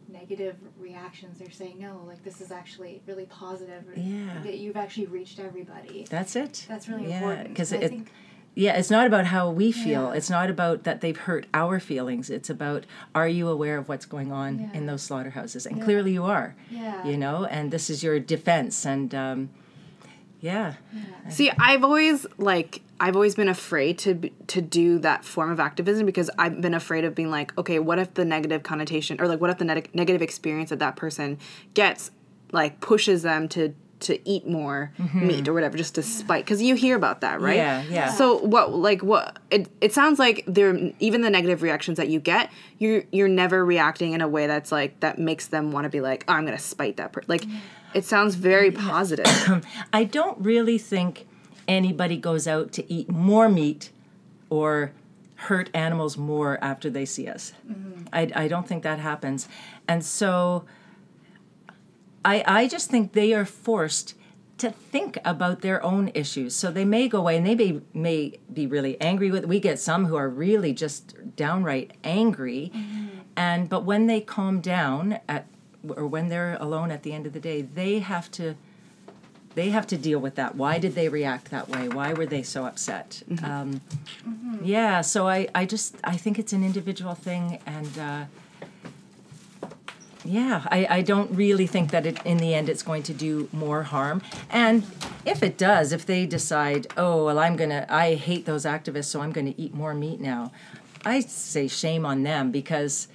negative 0.08 0.56
reactions. 0.78 1.38
They're 1.38 1.50
saying 1.50 1.78
no, 1.78 2.02
like 2.06 2.22
this 2.24 2.40
is 2.40 2.50
actually 2.50 3.02
really 3.06 3.26
positive. 3.26 3.84
Yeah. 3.96 4.40
That 4.42 4.58
you've 4.58 4.76
actually 4.76 5.06
reached 5.06 5.38
everybody. 5.38 6.06
that's 6.08 6.34
it 6.36 6.66
That's 6.68 6.88
really 6.88 7.08
yeah 7.08 7.18
important. 7.18 7.48
because 7.50 7.72
I 7.72 7.76
it, 7.76 7.88
think 7.90 8.12
Yeah, 8.54 8.76
it's 8.76 8.90
not 8.90 9.06
about 9.06 9.26
how 9.26 9.50
we 9.50 9.70
feel. 9.70 10.04
Yeah. 10.08 10.12
It's 10.14 10.30
not 10.30 10.50
about 10.50 10.82
that 10.84 11.00
they've 11.00 11.16
hurt 11.16 11.46
our 11.54 11.78
feelings. 11.78 12.28
It's 12.30 12.50
about 12.50 12.86
are 13.14 13.28
you 13.28 13.48
aware 13.48 13.76
of 13.78 13.88
what's 13.88 14.06
going 14.06 14.32
on 14.32 14.58
Yeah. 14.58 14.72
in 14.78 14.86
those 14.86 15.02
slaughterhouses? 15.02 15.66
And 15.66 15.76
Yeah. 15.78 15.84
clearly 15.84 16.12
you 16.12 16.24
are. 16.24 16.56
Yeah. 16.70 17.04
You 17.06 17.16
know, 17.16 17.44
and 17.44 17.70
this 17.70 17.88
is 17.90 18.02
your 18.02 18.18
defense. 18.18 18.84
And 18.86 19.14
um, 19.14 19.50
yeah, 20.40 20.74
See, 21.28 21.50
I've 21.58 21.84
always 21.84 22.26
like 22.38 22.80
I've 23.00 23.14
always 23.14 23.34
been 23.34 23.48
afraid 23.48 23.98
to 24.00 24.30
to 24.48 24.60
do 24.60 24.98
that 25.00 25.24
form 25.24 25.50
of 25.50 25.60
activism 25.60 26.04
because 26.06 26.30
I've 26.38 26.60
been 26.60 26.74
afraid 26.74 27.04
of 27.04 27.14
being 27.14 27.30
like, 27.30 27.56
okay, 27.56 27.78
what 27.78 27.98
if 27.98 28.14
the 28.14 28.24
negative 28.24 28.62
connotation 28.62 29.20
or 29.20 29.28
like 29.28 29.40
what 29.40 29.50
if 29.50 29.58
the 29.58 29.64
neg- 29.64 29.90
negative 29.94 30.22
experience 30.22 30.70
that 30.70 30.80
that 30.80 30.96
person 30.96 31.38
gets 31.74 32.10
like 32.50 32.80
pushes 32.80 33.22
them 33.22 33.48
to 33.50 33.74
to 34.00 34.28
eat 34.28 34.46
more 34.46 34.92
mm-hmm. 34.98 35.26
meat 35.26 35.48
or 35.48 35.52
whatever 35.52 35.76
just 35.76 35.96
to 35.96 36.02
spite 36.02 36.44
because 36.44 36.62
you 36.62 36.74
hear 36.74 36.96
about 36.96 37.20
that 37.20 37.40
right? 37.40 37.56
Yeah, 37.56 37.82
yeah. 37.88 38.12
so 38.12 38.38
what 38.38 38.72
like 38.72 39.02
what 39.02 39.38
it, 39.50 39.68
it 39.80 39.92
sounds 39.92 40.18
like 40.18 40.44
there 40.46 40.92
even 41.00 41.20
the 41.22 41.30
negative 41.30 41.62
reactions 41.62 41.96
that 41.96 42.08
you 42.08 42.20
get 42.20 42.50
you're 42.78 43.04
you're 43.10 43.28
never 43.28 43.64
reacting 43.64 44.12
in 44.12 44.20
a 44.20 44.28
way 44.28 44.46
that's 44.46 44.70
like 44.70 45.00
that 45.00 45.18
makes 45.18 45.48
them 45.48 45.72
want 45.72 45.84
to 45.84 45.88
be 45.88 46.00
like 46.00 46.24
oh, 46.28 46.34
i'm 46.34 46.44
gonna 46.44 46.58
spite 46.58 46.96
that 46.96 47.12
person 47.12 47.26
like 47.28 47.42
mm. 47.42 47.58
it 47.94 48.04
sounds 48.04 48.34
very 48.36 48.70
positive. 48.70 49.66
I 49.92 50.04
don't 50.04 50.38
really 50.40 50.78
think 50.78 51.26
anybody 51.68 52.16
goes 52.16 52.48
out 52.48 52.72
to 52.72 52.92
eat 52.92 53.08
more 53.08 53.48
meat 53.48 53.90
or 54.50 54.92
hurt 55.36 55.70
animals 55.72 56.16
more 56.16 56.58
after 56.62 56.90
they 56.90 57.04
see 57.04 57.28
us. 57.28 57.52
Mm-hmm. 57.70 58.06
I, 58.12 58.30
I 58.34 58.48
don't 58.48 58.66
think 58.66 58.82
that 58.82 58.98
happens. 58.98 59.48
And 59.86 60.04
so 60.04 60.64
I, 62.24 62.42
I 62.46 62.66
just 62.66 62.90
think 62.90 63.12
they 63.12 63.32
are 63.34 63.44
forced 63.44 64.14
to 64.58 64.70
think 64.70 65.18
about 65.24 65.60
their 65.60 65.80
own 65.84 66.10
issues. 66.14 66.56
So 66.56 66.72
they 66.72 66.84
may 66.84 67.06
go 67.06 67.18
away 67.18 67.36
and 67.36 67.46
they 67.46 67.54
may, 67.54 67.80
may 67.94 68.40
be 68.52 68.66
really 68.66 69.00
angry 69.00 69.30
with 69.30 69.44
we 69.44 69.60
get 69.60 69.78
some 69.78 70.06
who 70.06 70.16
are 70.16 70.28
really 70.28 70.72
just 70.72 71.14
downright 71.36 71.92
angry. 72.02 72.72
Mm-hmm. 72.74 73.06
And 73.36 73.68
but 73.68 73.84
when 73.84 74.08
they 74.08 74.20
calm 74.20 74.60
down 74.60 75.20
at 75.28 75.46
or 75.88 76.08
when 76.08 76.28
they're 76.28 76.56
alone 76.58 76.90
at 76.90 77.04
the 77.04 77.12
end 77.12 77.26
of 77.26 77.32
the 77.32 77.40
day, 77.40 77.62
they 77.62 78.00
have 78.00 78.30
to 78.32 78.56
they 79.54 79.70
have 79.70 79.86
to 79.88 79.96
deal 79.96 80.18
with 80.18 80.34
that. 80.36 80.54
Why 80.54 80.78
did 80.78 80.94
they 80.94 81.08
react 81.08 81.50
that 81.50 81.68
way? 81.68 81.88
Why 81.88 82.12
were 82.12 82.26
they 82.26 82.42
so 82.42 82.64
upset? 82.66 83.22
Um, 83.42 83.80
Yeah, 84.62 85.00
so 85.02 85.28
I, 85.28 85.48
I 85.54 85.64
just 85.66 85.96
I 86.04 86.16
think 86.16 86.38
it's 86.38 86.52
an 86.52 86.62
individual 86.64 87.14
thing, 87.14 87.58
and 87.66 87.98
uh, 87.98 88.24
yeah, 90.24 90.66
I, 90.70 90.86
I 90.98 91.02
don't 91.02 91.30
really 91.34 91.66
think 91.66 91.90
that 91.90 92.04
it 92.06 92.24
in 92.24 92.38
the 92.38 92.54
end 92.54 92.68
it's 92.68 92.82
going 92.82 93.02
to 93.04 93.14
do 93.14 93.48
more 93.52 93.84
harm. 93.84 94.20
And 94.50 94.84
if 95.24 95.42
it 95.42 95.56
does, 95.56 95.92
if 95.92 96.04
they 96.06 96.26
decide, 96.26 96.86
oh 96.96 97.24
well, 97.24 97.38
I'm 97.38 97.56
gonna 97.56 97.86
I 97.88 98.14
hate 98.14 98.44
those 98.44 98.64
activists, 98.64 99.06
so 99.06 99.20
I'm 99.20 99.32
gonna 99.32 99.54
eat 99.56 99.74
more 99.74 99.94
meat 99.94 100.20
now, 100.20 100.52
I 101.04 101.20
say 101.20 101.68
shame 101.68 102.04
on 102.04 102.22
them 102.24 102.50
because 102.50 103.08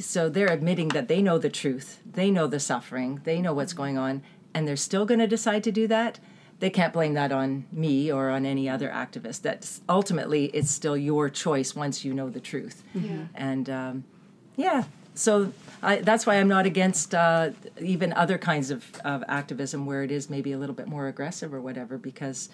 so 0.00 0.28
they're 0.28 0.52
admitting 0.52 0.88
that 0.88 1.08
they 1.08 1.22
know 1.22 1.38
the 1.38 1.48
truth, 1.48 2.00
they 2.04 2.30
know 2.30 2.46
the 2.46 2.60
suffering, 2.60 3.20
they 3.24 3.40
know 3.40 3.54
what's 3.54 3.72
going 3.72 3.96
on, 3.96 4.22
and 4.54 4.66
they're 4.66 4.76
still 4.76 5.06
going 5.06 5.20
to 5.20 5.26
decide 5.26 5.64
to 5.64 5.72
do 5.72 5.86
that. 5.88 6.18
They 6.58 6.70
can't 6.70 6.92
blame 6.92 7.14
that 7.14 7.32
on 7.32 7.64
me 7.72 8.12
or 8.12 8.28
on 8.28 8.44
any 8.44 8.68
other 8.68 8.90
activist. 8.90 9.42
That's 9.42 9.80
ultimately 9.88 10.46
it's 10.46 10.70
still 10.70 10.96
your 10.96 11.30
choice 11.30 11.74
once 11.74 12.04
you 12.04 12.12
know 12.12 12.28
the 12.28 12.40
truth. 12.40 12.82
Yeah. 12.94 13.24
And 13.34 13.70
um, 13.70 14.04
yeah, 14.56 14.84
so 15.14 15.52
I, 15.82 15.96
that's 15.96 16.26
why 16.26 16.36
I'm 16.36 16.48
not 16.48 16.66
against 16.66 17.14
uh, 17.14 17.50
even 17.80 18.12
other 18.12 18.36
kinds 18.36 18.70
of, 18.70 18.84
of 19.04 19.24
activism 19.26 19.86
where 19.86 20.02
it 20.02 20.10
is 20.10 20.28
maybe 20.28 20.52
a 20.52 20.58
little 20.58 20.74
bit 20.74 20.86
more 20.86 21.08
aggressive 21.08 21.54
or 21.54 21.60
whatever, 21.60 21.96
because 21.96 22.50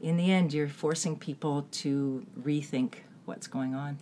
in 0.00 0.16
the 0.16 0.30
end 0.30 0.52
you're 0.52 0.68
forcing 0.68 1.16
people 1.16 1.66
to 1.72 2.24
rethink 2.40 2.94
what's 3.24 3.48
going 3.48 3.74
on. 3.74 3.98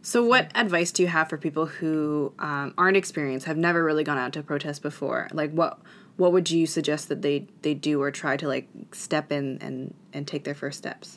So, 0.00 0.24
what 0.24 0.50
advice 0.54 0.92
do 0.92 1.02
you 1.02 1.08
have 1.08 1.28
for 1.28 1.36
people 1.36 1.66
who 1.66 2.32
um, 2.38 2.72
aren't 2.78 2.96
experienced, 2.96 3.46
have 3.46 3.58
never 3.58 3.84
really 3.84 4.04
gone 4.04 4.16
out 4.16 4.32
to 4.32 4.42
protest 4.42 4.82
before? 4.82 5.28
Like, 5.32 5.50
what 5.50 5.78
what 6.18 6.32
would 6.32 6.50
you 6.50 6.66
suggest 6.66 7.08
that 7.08 7.22
they 7.22 7.46
they 7.62 7.72
do 7.72 8.02
or 8.02 8.10
try 8.10 8.36
to 8.36 8.46
like 8.46 8.68
step 8.92 9.32
in 9.32 9.56
and 9.62 9.94
and 10.12 10.26
take 10.26 10.44
their 10.44 10.54
first 10.54 10.76
steps? 10.76 11.16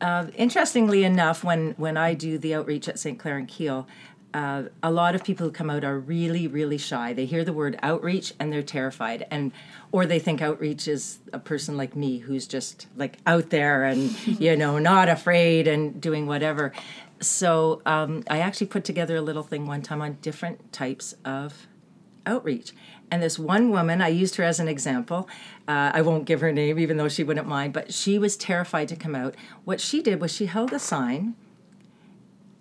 Uh, 0.00 0.26
interestingly 0.36 1.04
enough, 1.04 1.42
when 1.42 1.72
when 1.78 1.96
I 1.96 2.14
do 2.14 2.38
the 2.38 2.54
outreach 2.54 2.88
at 2.88 2.98
St. 2.98 3.18
Clair 3.18 3.38
and 3.38 3.48
Keele, 3.48 3.86
uh, 4.34 4.64
a 4.82 4.90
lot 4.90 5.14
of 5.14 5.24
people 5.24 5.46
who 5.46 5.52
come 5.52 5.70
out 5.70 5.84
are 5.84 5.98
really 5.98 6.46
really 6.46 6.76
shy. 6.76 7.14
They 7.14 7.24
hear 7.24 7.44
the 7.44 7.52
word 7.52 7.78
outreach 7.82 8.34
and 8.38 8.52
they're 8.52 8.62
terrified, 8.62 9.26
and 9.30 9.52
or 9.90 10.04
they 10.04 10.18
think 10.18 10.42
outreach 10.42 10.86
is 10.86 11.20
a 11.32 11.38
person 11.38 11.78
like 11.78 11.96
me 11.96 12.18
who's 12.18 12.46
just 12.46 12.86
like 12.94 13.18
out 13.26 13.48
there 13.48 13.84
and 13.84 14.10
you 14.26 14.54
know 14.54 14.78
not 14.78 15.08
afraid 15.08 15.66
and 15.66 15.98
doing 15.98 16.26
whatever. 16.26 16.72
So 17.20 17.80
um, 17.86 18.24
I 18.28 18.40
actually 18.40 18.66
put 18.66 18.84
together 18.84 19.16
a 19.16 19.22
little 19.22 19.44
thing 19.44 19.66
one 19.66 19.80
time 19.80 20.02
on 20.02 20.18
different 20.20 20.72
types 20.74 21.14
of 21.24 21.68
outreach. 22.26 22.72
And 23.12 23.22
this 23.22 23.38
one 23.38 23.68
woman, 23.68 24.00
I 24.00 24.08
used 24.08 24.36
her 24.36 24.42
as 24.42 24.58
an 24.58 24.68
example. 24.68 25.28
Uh, 25.68 25.90
I 25.92 26.00
won't 26.00 26.24
give 26.24 26.40
her 26.40 26.50
name, 26.50 26.78
even 26.78 26.96
though 26.96 27.10
she 27.10 27.22
wouldn't 27.22 27.46
mind, 27.46 27.74
but 27.74 27.92
she 27.92 28.18
was 28.18 28.38
terrified 28.38 28.88
to 28.88 28.96
come 28.96 29.14
out. 29.14 29.34
What 29.66 29.82
she 29.82 30.00
did 30.00 30.18
was 30.18 30.32
she 30.32 30.46
held 30.46 30.72
a 30.72 30.78
sign 30.78 31.34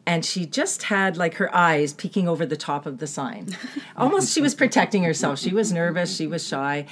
and 0.06 0.26
she 0.26 0.46
just 0.46 0.84
had 0.84 1.16
like 1.16 1.36
her 1.36 1.56
eyes 1.56 1.94
peeking 1.94 2.28
over 2.28 2.46
the 2.46 2.58
top 2.58 2.86
of 2.86 2.98
the 2.98 3.08
sign. 3.08 3.48
Almost 3.96 4.34
she 4.34 4.42
was 4.42 4.54
protecting 4.54 5.04
herself. 5.04 5.40
She 5.40 5.54
was 5.54 5.72
nervous, 5.72 6.14
she 6.14 6.28
was 6.28 6.46
shy. 6.46 6.86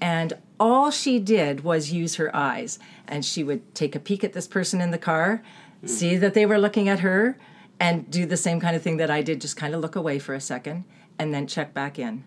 And 0.00 0.34
all 0.60 0.92
she 0.92 1.18
did 1.18 1.64
was 1.64 1.90
use 1.90 2.14
her 2.14 2.34
eyes. 2.34 2.78
And 3.08 3.24
she 3.24 3.42
would 3.42 3.74
take 3.74 3.96
a 3.96 4.00
peek 4.00 4.22
at 4.22 4.34
this 4.34 4.46
person 4.46 4.80
in 4.80 4.92
the 4.92 4.98
car, 4.98 5.42
see 5.84 6.16
that 6.16 6.34
they 6.34 6.46
were 6.46 6.58
looking 6.60 6.88
at 6.88 7.00
her, 7.00 7.36
and 7.80 8.08
do 8.08 8.24
the 8.24 8.36
same 8.36 8.60
kind 8.60 8.76
of 8.76 8.82
thing 8.82 8.98
that 8.98 9.10
I 9.10 9.20
did, 9.20 9.40
just 9.40 9.56
kind 9.56 9.74
of 9.74 9.80
look 9.80 9.96
away 9.96 10.20
for 10.20 10.32
a 10.32 10.40
second 10.40 10.84
and 11.18 11.34
then 11.34 11.48
check 11.48 11.74
back 11.74 11.98
in 11.98 12.22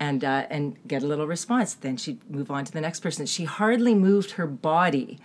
and 0.00 0.24
uh, 0.24 0.46
and 0.50 0.76
get 0.86 1.02
a 1.02 1.06
little 1.06 1.26
response. 1.26 1.74
Then 1.74 1.96
she'd 1.96 2.28
move 2.30 2.50
on 2.50 2.64
to 2.64 2.72
the 2.72 2.80
next 2.80 3.00
person. 3.00 3.26
She 3.26 3.44
hardly 3.44 3.94
moved 3.94 4.32
her 4.32 4.46
body, 4.46 5.18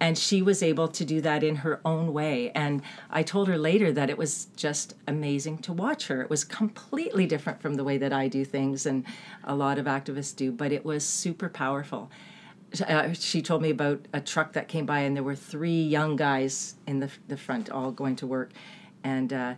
and 0.00 0.16
she 0.16 0.42
was 0.42 0.62
able 0.62 0.88
to 0.88 1.04
do 1.04 1.20
that 1.20 1.44
in 1.44 1.56
her 1.56 1.80
own 1.84 2.12
way. 2.12 2.50
And 2.54 2.82
I 3.10 3.22
told 3.22 3.48
her 3.48 3.58
later 3.58 3.92
that 3.92 4.10
it 4.10 4.18
was 4.18 4.46
just 4.56 4.94
amazing 5.06 5.58
to 5.58 5.72
watch 5.72 6.08
her. 6.08 6.22
It 6.22 6.30
was 6.30 6.44
completely 6.44 7.26
different 7.26 7.60
from 7.60 7.74
the 7.74 7.84
way 7.84 7.98
that 7.98 8.12
I 8.12 8.28
do 8.28 8.44
things 8.44 8.86
and 8.86 9.04
a 9.44 9.54
lot 9.54 9.78
of 9.78 9.86
activists 9.86 10.34
do, 10.34 10.50
but 10.52 10.72
it 10.72 10.84
was 10.84 11.04
super 11.04 11.48
powerful. 11.48 12.10
Uh, 12.86 13.12
she 13.12 13.42
told 13.42 13.62
me 13.62 13.70
about 13.70 14.06
a 14.12 14.20
truck 14.20 14.52
that 14.52 14.68
came 14.68 14.86
by, 14.86 15.00
and 15.00 15.16
there 15.16 15.24
were 15.24 15.34
three 15.34 15.82
young 15.82 16.16
guys 16.16 16.76
in 16.86 17.00
the 17.00 17.10
the 17.28 17.36
front, 17.36 17.68
all 17.70 17.90
going 17.90 18.16
to 18.16 18.26
work, 18.26 18.52
and. 19.04 19.32
Uh, 19.32 19.54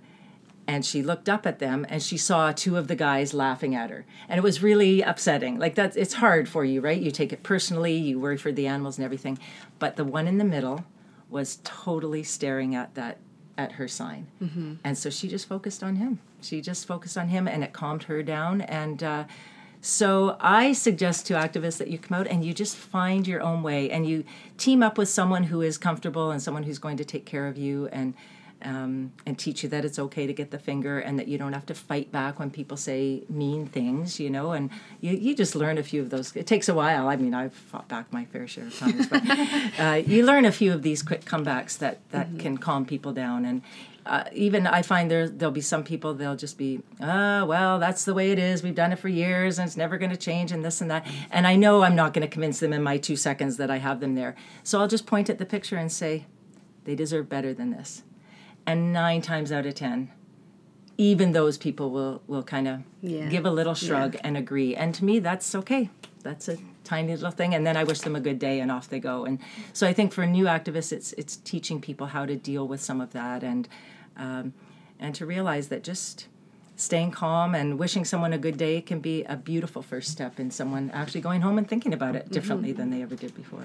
and 0.66 0.84
she 0.84 1.02
looked 1.02 1.28
up 1.28 1.46
at 1.46 1.58
them 1.58 1.84
and 1.88 2.02
she 2.02 2.16
saw 2.16 2.52
two 2.52 2.76
of 2.76 2.88
the 2.88 2.94
guys 2.94 3.34
laughing 3.34 3.74
at 3.74 3.90
her. 3.90 4.04
And 4.28 4.38
it 4.38 4.42
was 4.42 4.62
really 4.62 5.02
upsetting. 5.02 5.58
Like 5.58 5.74
that's 5.74 5.96
it's 5.96 6.14
hard 6.14 6.48
for 6.48 6.64
you 6.64 6.80
right? 6.80 7.00
You 7.00 7.10
take 7.10 7.32
it 7.32 7.42
personally 7.42 7.96
you 7.96 8.20
worry 8.20 8.36
for 8.36 8.52
the 8.52 8.66
animals 8.66 8.98
and 8.98 9.04
everything. 9.04 9.38
But 9.78 9.96
the 9.96 10.04
one 10.04 10.28
in 10.28 10.38
the 10.38 10.44
middle 10.44 10.84
was 11.28 11.58
totally 11.64 12.22
staring 12.22 12.74
at 12.74 12.94
that 12.94 13.18
at 13.58 13.72
her 13.72 13.88
sign. 13.88 14.26
And 14.84 14.96
so 14.96 15.10
she 15.10 15.28
just 15.28 15.46
focused 15.48 15.82
on 15.82 15.96
him. 15.96 16.20
She 16.40 16.60
just 16.60 16.86
focused 16.86 17.18
on 17.18 17.28
him 17.28 17.46
and 17.46 17.62
it 17.62 17.72
calmed 17.72 18.04
her 18.04 18.22
down. 18.22 18.60
And 18.62 19.02
uh, 19.02 19.24
so 19.80 20.36
I 20.40 20.72
suggest 20.72 21.26
to 21.26 21.34
activists 21.34 21.78
that 21.78 21.88
you 21.88 21.98
come 21.98 22.18
out 22.20 22.26
and 22.28 22.44
you 22.44 22.54
just 22.54 22.76
find 22.76 23.26
your 23.26 23.42
own 23.42 23.62
way 23.62 23.90
and 23.90 24.06
you 24.08 24.24
team 24.56 24.82
up 24.82 24.96
with 24.96 25.08
someone 25.08 25.44
who 25.44 25.60
is 25.60 25.76
comfortable 25.76 26.30
and 26.30 26.40
someone 26.40 26.62
who's 26.62 26.78
going 26.78 26.96
to 26.98 27.04
take 27.04 27.26
care 27.26 27.46
of 27.46 27.58
you. 27.58 27.88
And 27.88 28.14
um, 28.64 29.12
and 29.26 29.38
teach 29.38 29.62
you 29.62 29.68
that 29.70 29.84
it's 29.84 29.98
okay 29.98 30.26
to 30.26 30.32
get 30.32 30.50
the 30.50 30.58
finger 30.58 30.98
and 30.98 31.18
that 31.18 31.28
you 31.28 31.38
don't 31.38 31.52
have 31.52 31.66
to 31.66 31.74
fight 31.74 32.12
back 32.12 32.38
when 32.38 32.50
people 32.50 32.76
say 32.76 33.22
mean 33.28 33.66
things, 33.66 34.20
you 34.20 34.30
know, 34.30 34.52
and 34.52 34.70
you, 35.00 35.12
you 35.12 35.34
just 35.34 35.54
learn 35.54 35.78
a 35.78 35.82
few 35.82 36.00
of 36.00 36.10
those. 36.10 36.34
It 36.36 36.46
takes 36.46 36.68
a 36.68 36.74
while. 36.74 37.08
I 37.08 37.16
mean, 37.16 37.34
I've 37.34 37.54
fought 37.54 37.88
back 37.88 38.12
my 38.12 38.24
fair 38.26 38.46
share 38.46 38.66
of 38.66 38.78
times, 38.78 39.06
but 39.08 39.22
uh, 39.78 40.02
you 40.06 40.24
learn 40.24 40.44
a 40.44 40.52
few 40.52 40.72
of 40.72 40.82
these 40.82 41.02
quick 41.02 41.24
comebacks 41.24 41.78
that, 41.78 41.98
that 42.10 42.28
mm-hmm. 42.28 42.38
can 42.38 42.58
calm 42.58 42.84
people 42.86 43.12
down. 43.12 43.44
And 43.44 43.62
uh, 44.04 44.24
even 44.32 44.66
I 44.66 44.82
find 44.82 45.10
there 45.10 45.28
there'll 45.28 45.52
be 45.52 45.60
some 45.60 45.84
people 45.84 46.12
they'll 46.14 46.34
just 46.34 46.58
be 46.58 46.80
ah 47.00 47.40
oh, 47.40 47.46
well 47.46 47.78
that's 47.78 48.04
the 48.04 48.12
way 48.12 48.32
it 48.32 48.38
is 48.38 48.60
we've 48.60 48.74
done 48.74 48.90
it 48.90 48.98
for 48.98 49.08
years 49.08 49.60
and 49.60 49.66
it's 49.66 49.76
never 49.76 49.96
going 49.96 50.10
to 50.10 50.16
change 50.16 50.50
and 50.50 50.64
this 50.64 50.80
and 50.80 50.90
that 50.90 51.06
and 51.30 51.46
I 51.46 51.54
know 51.54 51.82
I'm 51.82 51.94
not 51.94 52.12
going 52.12 52.26
to 52.26 52.32
convince 52.32 52.58
them 52.58 52.72
in 52.72 52.82
my 52.82 52.98
two 52.98 53.14
seconds 53.14 53.58
that 53.58 53.70
I 53.70 53.78
have 53.78 54.00
them 54.00 54.16
there 54.16 54.34
so 54.64 54.80
I'll 54.80 54.88
just 54.88 55.06
point 55.06 55.30
at 55.30 55.38
the 55.38 55.46
picture 55.46 55.76
and 55.76 55.92
say 55.92 56.26
they 56.82 56.96
deserve 56.96 57.28
better 57.28 57.54
than 57.54 57.70
this 57.70 58.02
and 58.66 58.92
nine 58.92 59.20
times 59.20 59.52
out 59.52 59.66
of 59.66 59.74
ten 59.74 60.10
even 60.98 61.32
those 61.32 61.58
people 61.58 61.90
will 61.90 62.22
will 62.26 62.42
kind 62.42 62.68
of 62.68 62.80
yeah. 63.00 63.26
give 63.26 63.44
a 63.44 63.50
little 63.50 63.74
shrug 63.74 64.14
yeah. 64.14 64.20
and 64.24 64.36
agree 64.36 64.74
and 64.76 64.94
to 64.94 65.04
me 65.04 65.18
that's 65.18 65.54
okay 65.54 65.90
that's 66.22 66.48
a 66.48 66.56
tiny 66.84 67.14
little 67.14 67.30
thing 67.30 67.54
and 67.54 67.66
then 67.66 67.76
i 67.76 67.84
wish 67.84 68.00
them 68.00 68.14
a 68.14 68.20
good 68.20 68.38
day 68.38 68.60
and 68.60 68.70
off 68.70 68.88
they 68.88 69.00
go 69.00 69.24
and 69.24 69.38
so 69.72 69.86
i 69.86 69.92
think 69.92 70.12
for 70.12 70.26
new 70.26 70.44
activists 70.44 70.92
it's 70.92 71.12
it's 71.14 71.36
teaching 71.36 71.80
people 71.80 72.08
how 72.08 72.26
to 72.26 72.36
deal 72.36 72.66
with 72.68 72.80
some 72.80 73.00
of 73.00 73.12
that 73.12 73.42
and 73.42 73.68
um, 74.16 74.52
and 74.98 75.14
to 75.14 75.24
realize 75.24 75.68
that 75.68 75.82
just 75.82 76.28
staying 76.76 77.10
calm 77.10 77.54
and 77.54 77.78
wishing 77.78 78.04
someone 78.04 78.32
a 78.32 78.38
good 78.38 78.56
day 78.56 78.80
can 78.80 79.00
be 79.00 79.24
a 79.24 79.36
beautiful 79.36 79.82
first 79.82 80.10
step 80.10 80.38
in 80.38 80.50
someone 80.50 80.90
actually 80.90 81.20
going 81.20 81.40
home 81.40 81.58
and 81.58 81.68
thinking 81.68 81.92
about 81.94 82.14
it 82.16 82.30
differently 82.30 82.70
mm-hmm. 82.70 82.78
than 82.78 82.90
they 82.90 83.02
ever 83.02 83.14
did 83.14 83.34
before 83.34 83.64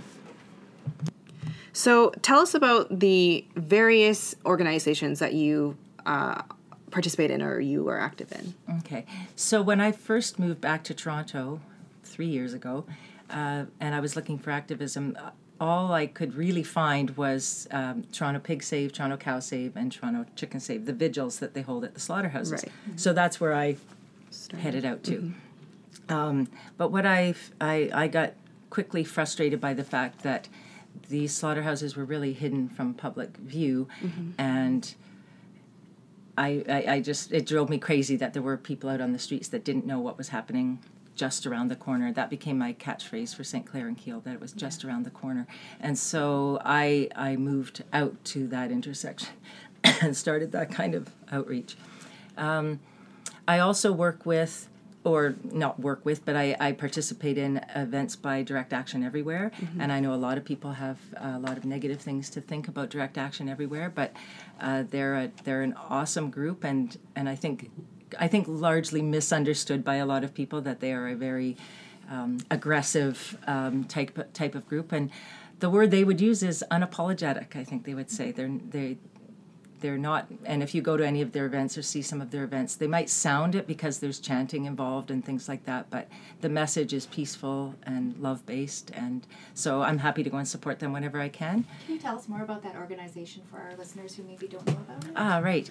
so 1.78 2.10
tell 2.24 2.40
us 2.40 2.56
about 2.56 3.00
the 3.00 3.46
various 3.56 4.34
organizations 4.46 5.20
that 5.20 5.34
you 5.34 5.78
uh, 6.08 6.42
participate 6.90 7.30
in 7.30 7.44
or 7.44 7.60
you 7.60 7.88
are 7.88 8.00
active 8.00 8.32
in. 8.32 8.56
Okay. 8.80 9.06
So 9.36 9.62
when 9.62 9.80
I 9.80 9.92
first 9.92 10.40
moved 10.40 10.60
back 10.60 10.84
to 10.86 10.96
Toronto 10.96 11.60
three 12.04 12.26
years 12.26 12.56
ago, 12.56 12.86
uh, 13.30 13.66
and 13.80 13.94
I 13.94 14.00
was 14.00 14.16
looking 14.16 14.40
for 14.40 14.50
activism, 14.50 15.16
all 15.60 15.92
I 15.92 16.08
could 16.08 16.34
really 16.34 16.64
find 16.64 17.16
was 17.16 17.68
um, 17.70 18.04
Toronto 18.12 18.40
Pig 18.40 18.64
Save, 18.64 18.92
Toronto 18.92 19.18
Cow 19.18 19.40
Save, 19.40 19.78
and 19.78 19.92
Toronto 19.92 20.26
Chicken 20.36 20.60
Save, 20.60 20.88
the 20.88 20.94
vigils 20.94 21.38
that 21.38 21.54
they 21.54 21.62
hold 21.62 21.84
at 21.84 21.94
the 21.94 22.00
slaughterhouses. 22.00 22.54
Right. 22.54 22.72
Mm-hmm. 22.88 22.98
So 22.98 23.14
that's 23.14 23.40
where 23.40 23.54
I 23.54 23.76
Started. 24.32 24.64
headed 24.64 24.86
out 24.86 25.04
to. 25.04 25.18
Mm-hmm. 25.18 26.12
Um, 26.12 26.48
but 26.78 26.92
what 26.92 27.06
I, 27.06 27.36
I 27.62 27.92
I 27.94 28.08
got 28.08 28.34
quickly 28.72 29.04
frustrated 29.04 29.62
by 29.62 29.76
the 29.76 29.84
fact 29.84 30.24
that 30.24 30.48
these 31.10 31.34
slaughterhouses 31.34 31.96
were 31.96 32.06
really 32.06 32.34
hidden 32.34 32.70
from 32.70 32.94
public 32.94 33.38
view, 33.38 33.88
mm-hmm. 34.02 34.32
and 34.38 34.96
I, 36.38 36.64
I, 36.70 36.94
I 36.94 37.02
just 37.02 37.32
it 37.32 37.46
drove 37.46 37.70
me 37.70 37.78
crazy 37.80 38.16
that 38.18 38.34
there 38.34 38.42
were 38.42 38.58
people 38.58 38.90
out 38.90 39.02
on 39.02 39.12
the 39.12 39.20
streets 39.20 39.48
that 39.50 39.64
didn't 39.64 39.86
know 39.86 40.00
what 40.00 40.18
was 40.18 40.30
happening 40.30 40.80
just 41.16 41.48
around 41.48 41.70
the 41.70 41.76
corner. 41.76 42.14
That 42.14 42.30
became 42.30 42.58
my 42.58 42.74
catchphrase 42.74 43.36
for 43.36 43.44
St. 43.44 43.66
Clair 43.66 43.88
and 43.88 43.98
Keele, 43.98 44.22
that 44.22 44.36
it 44.36 44.40
was 44.40 44.54
just 44.54 44.84
yeah. 44.84 44.90
around 44.90 45.04
the 45.04 45.10
corner. 45.10 45.48
And 45.80 45.98
so 45.98 46.60
I 46.64 47.10
I 47.16 47.36
moved 47.36 47.84
out 47.92 48.24
to 48.26 48.48
that 48.48 48.72
intersection 48.72 49.34
and 50.02 50.16
started 50.16 50.52
that 50.52 50.72
kind 50.72 50.94
of 50.96 51.10
outreach. 51.32 51.76
Um, 52.38 52.80
I 53.48 53.60
also 53.60 53.92
work 53.92 54.26
with 54.26 54.70
or 55.08 55.36
not 55.44 55.80
work 55.80 56.06
with, 56.06 56.26
but 56.26 56.36
I, 56.36 56.56
I 56.60 56.72
participate 56.74 57.38
in 57.38 57.62
events 57.76 58.16
by 58.16 58.44
Direct 58.44 58.74
Action 58.74 59.04
Everywhere. 59.04 59.52
Mm-hmm. 59.56 59.82
And 59.82 59.92
I 59.92 60.00
know 60.00 60.14
a 60.14 60.16
lot 60.28 60.38
of 60.38 60.44
people 60.44 60.72
have 60.74 60.98
a 61.16 61.40
lot 61.40 61.58
of 61.58 61.66
negative 61.66 62.02
things 62.02 62.30
to 62.32 62.42
think 62.42 62.68
about 62.68 62.90
Direct 62.90 63.18
Action 63.18 63.48
Everywhere, 63.48 63.90
but 63.90 64.14
uh, 64.60 64.84
they're 64.90 65.16
a, 65.16 65.32
they're 65.44 65.64
an 65.64 65.76
awesome 65.90 66.30
group, 66.30 66.64
and 66.64 66.98
and 67.16 67.30
I 67.30 67.36
think 67.36 67.72
I 68.20 68.28
think 68.28 68.48
largely 68.48 69.02
misunderstood 69.02 69.84
by 69.84 69.96
a 69.96 70.06
lot 70.06 70.24
of 70.24 70.34
people 70.34 70.62
that 70.62 70.80
they 70.80 70.92
are 70.94 71.08
a 71.08 71.16
very 71.16 71.56
um, 72.10 72.40
aggressive 72.52 73.38
um, 73.48 73.86
type 73.86 74.34
type 74.34 74.56
of 74.56 74.68
group 74.68 74.92
and. 74.92 75.10
The 75.60 75.72
word 75.72 75.90
they 75.90 76.04
would 76.04 76.22
use 76.22 76.44
is 76.44 76.64
unapologetic. 76.70 77.56
I 77.56 77.64
think 77.64 77.84
they 77.84 77.96
would 77.96 78.12
say 78.12 78.32
they're 78.32 78.60
they 78.70 78.98
they're 79.80 79.98
not 79.98 80.28
and 80.46 80.64
if 80.64 80.74
you 80.74 80.82
go 80.82 80.98
to 80.98 81.06
any 81.06 81.22
of 81.22 81.32
their 81.32 81.46
events 81.46 81.78
or 81.78 81.82
see 81.82 82.02
some 82.02 82.22
of 82.22 82.32
their 82.32 82.44
events 82.44 82.76
they 82.76 82.88
might 82.88 83.10
sound 83.10 83.56
it 83.56 83.68
because 83.68 84.00
there's 84.00 84.20
chanting 84.20 84.66
involved 84.66 85.12
and 85.12 85.24
things 85.24 85.48
like 85.48 85.66
that 85.66 85.90
but 85.90 86.08
the 86.42 86.50
message 86.50 86.94
is 86.94 87.06
peaceful 87.08 87.76
and 87.84 88.18
love 88.20 88.46
based 88.46 88.92
and 88.94 89.26
so 89.54 89.82
i'm 89.82 90.00
happy 90.00 90.24
to 90.24 90.30
go 90.30 90.38
and 90.38 90.48
support 90.48 90.80
them 90.80 90.94
whenever 90.94 91.20
i 91.20 91.30
can. 91.30 91.66
Can 91.86 91.96
you 91.96 92.00
tell 92.00 92.18
us 92.18 92.28
more 92.28 92.42
about 92.44 92.64
that 92.64 92.76
organization 92.76 93.44
for 93.50 93.58
our 93.58 93.76
listeners 93.78 94.16
who 94.16 94.24
maybe 94.24 94.48
don't 94.48 94.66
know 94.66 94.74
about 94.74 95.04
it? 95.04 95.12
Ah 95.16 95.40
right. 95.40 95.70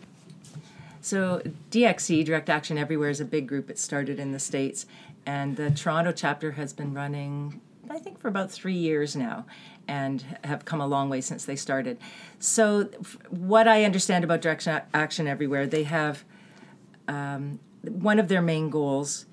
So 1.01 1.43
dxe 1.71 2.25
direct 2.25 2.49
action 2.51 2.79
everywhere 2.79 3.11
is 3.11 3.21
a 3.21 3.25
big 3.25 3.47
group. 3.47 3.71
It 3.71 3.79
started 3.79 4.19
in 4.19 4.33
the 4.33 4.39
states 4.39 4.87
and 5.25 5.57
the 5.57 5.71
toronto 5.71 6.13
chapter 6.13 6.53
has 6.53 6.73
been 6.73 6.95
running 6.95 7.61
I 7.89 7.99
think 7.99 8.19
for 8.19 8.29
about 8.29 8.51
three 8.51 8.75
years 8.75 9.15
now, 9.15 9.47
and 9.89 10.25
have 10.45 10.65
come 10.65 10.81
a 10.81 10.87
long 10.87 11.09
way 11.09 11.21
since 11.21 11.45
they 11.45 11.57
started. 11.57 11.99
So, 12.39 12.89
f- 13.01 13.19
what 13.31 13.69
I 13.69 13.85
understand 13.85 14.25
about 14.25 14.41
Direct 14.41 14.67
Action 14.93 15.27
Everywhere, 15.27 15.67
they 15.67 15.85
have 15.85 16.25
um, 17.09 17.61
one 17.83 18.19
of 18.19 18.29
their 18.29 18.43
main 18.43 18.71
goals 18.71 19.27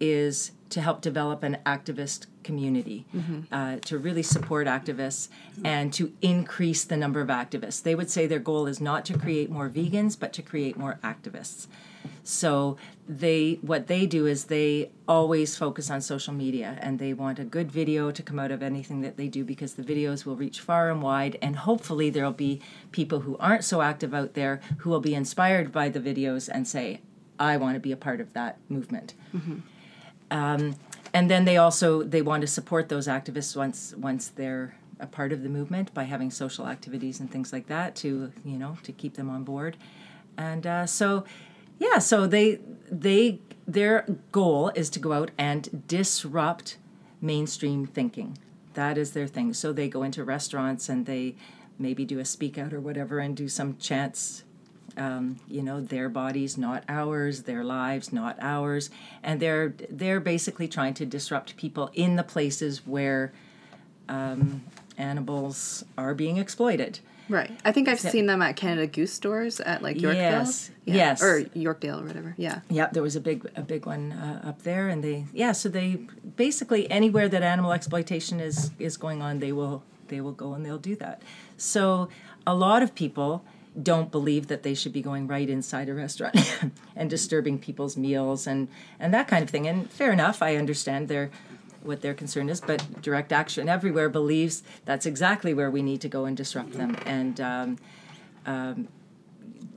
is 0.00 0.52
to 0.70 0.80
help 0.80 1.00
develop 1.00 1.42
an 1.42 1.58
activist 1.66 2.26
community, 2.42 3.06
mm-hmm. 3.14 3.52
uh, 3.52 3.76
to 3.76 3.98
really 3.98 4.22
support 4.22 4.66
activists 4.66 5.28
and 5.64 5.92
to 5.92 6.12
increase 6.22 6.84
the 6.84 6.96
number 6.96 7.20
of 7.20 7.28
activists. 7.28 7.82
They 7.82 7.94
would 7.94 8.08
say 8.08 8.26
their 8.26 8.38
goal 8.38 8.66
is 8.66 8.80
not 8.80 9.04
to 9.06 9.18
create 9.18 9.50
more 9.50 9.68
vegans, 9.68 10.18
but 10.18 10.32
to 10.34 10.42
create 10.42 10.76
more 10.76 10.98
activists. 11.02 11.66
So 12.22 12.76
they 13.08 13.58
what 13.62 13.88
they 13.88 14.06
do 14.06 14.26
is 14.26 14.44
they 14.44 14.90
always 15.08 15.56
focus 15.56 15.90
on 15.90 16.00
social 16.00 16.32
media 16.32 16.78
and 16.80 16.98
they 16.98 17.12
want 17.12 17.40
a 17.40 17.44
good 17.44 17.70
video 17.72 18.12
to 18.12 18.22
come 18.22 18.38
out 18.38 18.52
of 18.52 18.62
anything 18.62 19.00
that 19.00 19.16
they 19.16 19.26
do 19.26 19.44
because 19.44 19.74
the 19.74 19.82
videos 19.82 20.24
will 20.24 20.36
reach 20.36 20.60
far 20.60 20.90
and 20.90 21.02
wide 21.02 21.36
and 21.42 21.56
hopefully 21.56 22.08
there'll 22.08 22.30
be 22.30 22.60
people 22.92 23.20
who 23.20 23.36
aren't 23.38 23.64
so 23.64 23.82
active 23.82 24.14
out 24.14 24.34
there 24.34 24.60
who 24.78 24.90
will 24.90 25.00
be 25.00 25.14
inspired 25.14 25.72
by 25.72 25.88
the 25.88 25.98
videos 25.98 26.48
and 26.48 26.68
say 26.68 27.00
I 27.40 27.56
want 27.56 27.74
to 27.74 27.80
be 27.80 27.90
a 27.90 27.96
part 27.96 28.20
of 28.20 28.32
that 28.34 28.58
movement. 28.68 29.14
Mm-hmm. 29.34 29.58
Um, 30.30 30.76
and 31.12 31.28
then 31.28 31.44
they 31.46 31.56
also 31.56 32.02
they 32.02 32.22
want 32.22 32.42
to 32.42 32.46
support 32.46 32.88
those 32.88 33.08
activists 33.08 33.56
once 33.56 33.94
once 33.96 34.28
they're 34.28 34.76
a 35.00 35.06
part 35.06 35.32
of 35.32 35.42
the 35.42 35.48
movement 35.48 35.92
by 35.94 36.04
having 36.04 36.30
social 36.30 36.68
activities 36.68 37.18
and 37.20 37.30
things 37.30 37.52
like 37.52 37.66
that 37.66 37.96
to 37.96 38.32
you 38.44 38.58
know 38.58 38.76
to 38.82 38.92
keep 38.92 39.14
them 39.14 39.30
on 39.30 39.42
board 39.42 39.76
and 40.36 40.66
uh, 40.66 40.86
so 40.86 41.24
yeah, 41.80 41.98
so 41.98 42.28
they 42.28 42.60
they 42.90 43.40
their 43.66 44.06
goal 44.30 44.70
is 44.76 44.90
to 44.90 45.00
go 45.00 45.12
out 45.12 45.32
and 45.36 45.84
disrupt 45.88 46.76
mainstream 47.20 47.86
thinking. 47.86 48.38
That 48.74 48.96
is 48.96 49.12
their 49.12 49.26
thing. 49.26 49.52
So 49.54 49.72
they 49.72 49.88
go 49.88 50.02
into 50.04 50.22
restaurants 50.22 50.88
and 50.88 51.06
they 51.06 51.34
maybe 51.78 52.04
do 52.04 52.20
a 52.20 52.24
speak 52.24 52.58
out 52.58 52.72
or 52.72 52.80
whatever 52.80 53.18
and 53.18 53.36
do 53.36 53.48
some 53.48 53.76
chants 53.78 54.44
um, 54.96 55.38
you 55.48 55.62
know 55.62 55.80
their 55.80 56.08
bodies 56.08 56.58
not 56.58 56.84
ours 56.88 57.44
their 57.44 57.64
lives 57.64 58.12
not 58.12 58.36
ours 58.40 58.90
and 59.22 59.40
they're 59.40 59.74
they're 59.88 60.20
basically 60.20 60.66
trying 60.68 60.94
to 60.94 61.06
disrupt 61.06 61.56
people 61.56 61.90
in 61.94 62.16
the 62.16 62.24
places 62.24 62.86
where 62.86 63.32
um, 64.08 64.62
animals 64.98 65.84
are 65.96 66.12
being 66.12 66.36
exploited 66.36 66.98
Right. 67.30 67.56
I 67.64 67.70
think 67.70 67.88
I've 67.88 68.00
seen 68.00 68.26
them 68.26 68.42
at 68.42 68.56
Canada 68.56 68.88
Goose 68.88 69.12
stores 69.12 69.60
at 69.60 69.82
like 69.82 70.00
Yorkville. 70.00 70.20
Yes. 70.20 70.70
Yeah. 70.84 70.94
Yes. 70.94 71.22
Or 71.22 71.42
Yorkdale 71.42 72.02
or 72.02 72.04
whatever. 72.04 72.34
Yeah. 72.36 72.60
Yeah, 72.68 72.88
there 72.90 73.04
was 73.04 73.14
a 73.14 73.20
big 73.20 73.48
a 73.54 73.62
big 73.62 73.86
one 73.86 74.12
uh, 74.12 74.48
up 74.48 74.62
there 74.62 74.88
and 74.88 75.02
they 75.04 75.26
yeah, 75.32 75.52
so 75.52 75.68
they 75.68 76.00
basically 76.36 76.90
anywhere 76.90 77.28
that 77.28 77.42
animal 77.42 77.72
exploitation 77.72 78.40
is 78.40 78.72
is 78.80 78.96
going 78.96 79.22
on, 79.22 79.38
they 79.38 79.52
will 79.52 79.84
they 80.08 80.20
will 80.20 80.32
go 80.32 80.54
and 80.54 80.66
they'll 80.66 80.78
do 80.78 80.96
that. 80.96 81.22
So 81.56 82.08
a 82.46 82.54
lot 82.54 82.82
of 82.82 82.96
people 82.96 83.44
don't 83.80 84.10
believe 84.10 84.48
that 84.48 84.64
they 84.64 84.74
should 84.74 84.92
be 84.92 85.00
going 85.00 85.28
right 85.28 85.48
inside 85.48 85.88
a 85.88 85.94
restaurant 85.94 86.36
and 86.96 87.08
disturbing 87.08 87.60
people's 87.60 87.96
meals 87.96 88.48
and 88.48 88.66
and 88.98 89.14
that 89.14 89.28
kind 89.28 89.44
of 89.44 89.50
thing. 89.50 89.68
And 89.68 89.88
fair 89.88 90.12
enough, 90.12 90.42
I 90.42 90.56
understand 90.56 91.06
they're 91.06 91.30
what 91.82 92.00
their 92.02 92.14
concern 92.14 92.48
is, 92.48 92.60
but 92.60 93.02
Direct 93.02 93.32
Action 93.32 93.68
Everywhere 93.68 94.08
believes 94.08 94.62
that's 94.84 95.06
exactly 95.06 95.54
where 95.54 95.70
we 95.70 95.82
need 95.82 96.00
to 96.02 96.08
go 96.08 96.24
and 96.24 96.36
disrupt 96.36 96.72
them. 96.72 96.96
And 97.06 97.40
um, 97.40 97.78
um, 98.46 98.88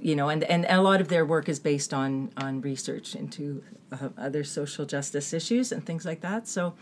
you 0.01 0.15
know, 0.15 0.29
and, 0.29 0.43
and 0.43 0.65
a 0.67 0.81
lot 0.81 0.99
of 0.99 1.07
their 1.07 1.25
work 1.25 1.47
is 1.47 1.59
based 1.59 1.93
on 1.93 2.31
on 2.37 2.61
research 2.61 3.15
into 3.15 3.63
uh, 3.91 4.09
other 4.17 4.43
social 4.43 4.85
justice 4.85 5.33
issues 5.33 5.71
and 5.71 5.85
things 5.85 6.05
like 6.05 6.21
that. 6.21 6.47
So, 6.47 6.73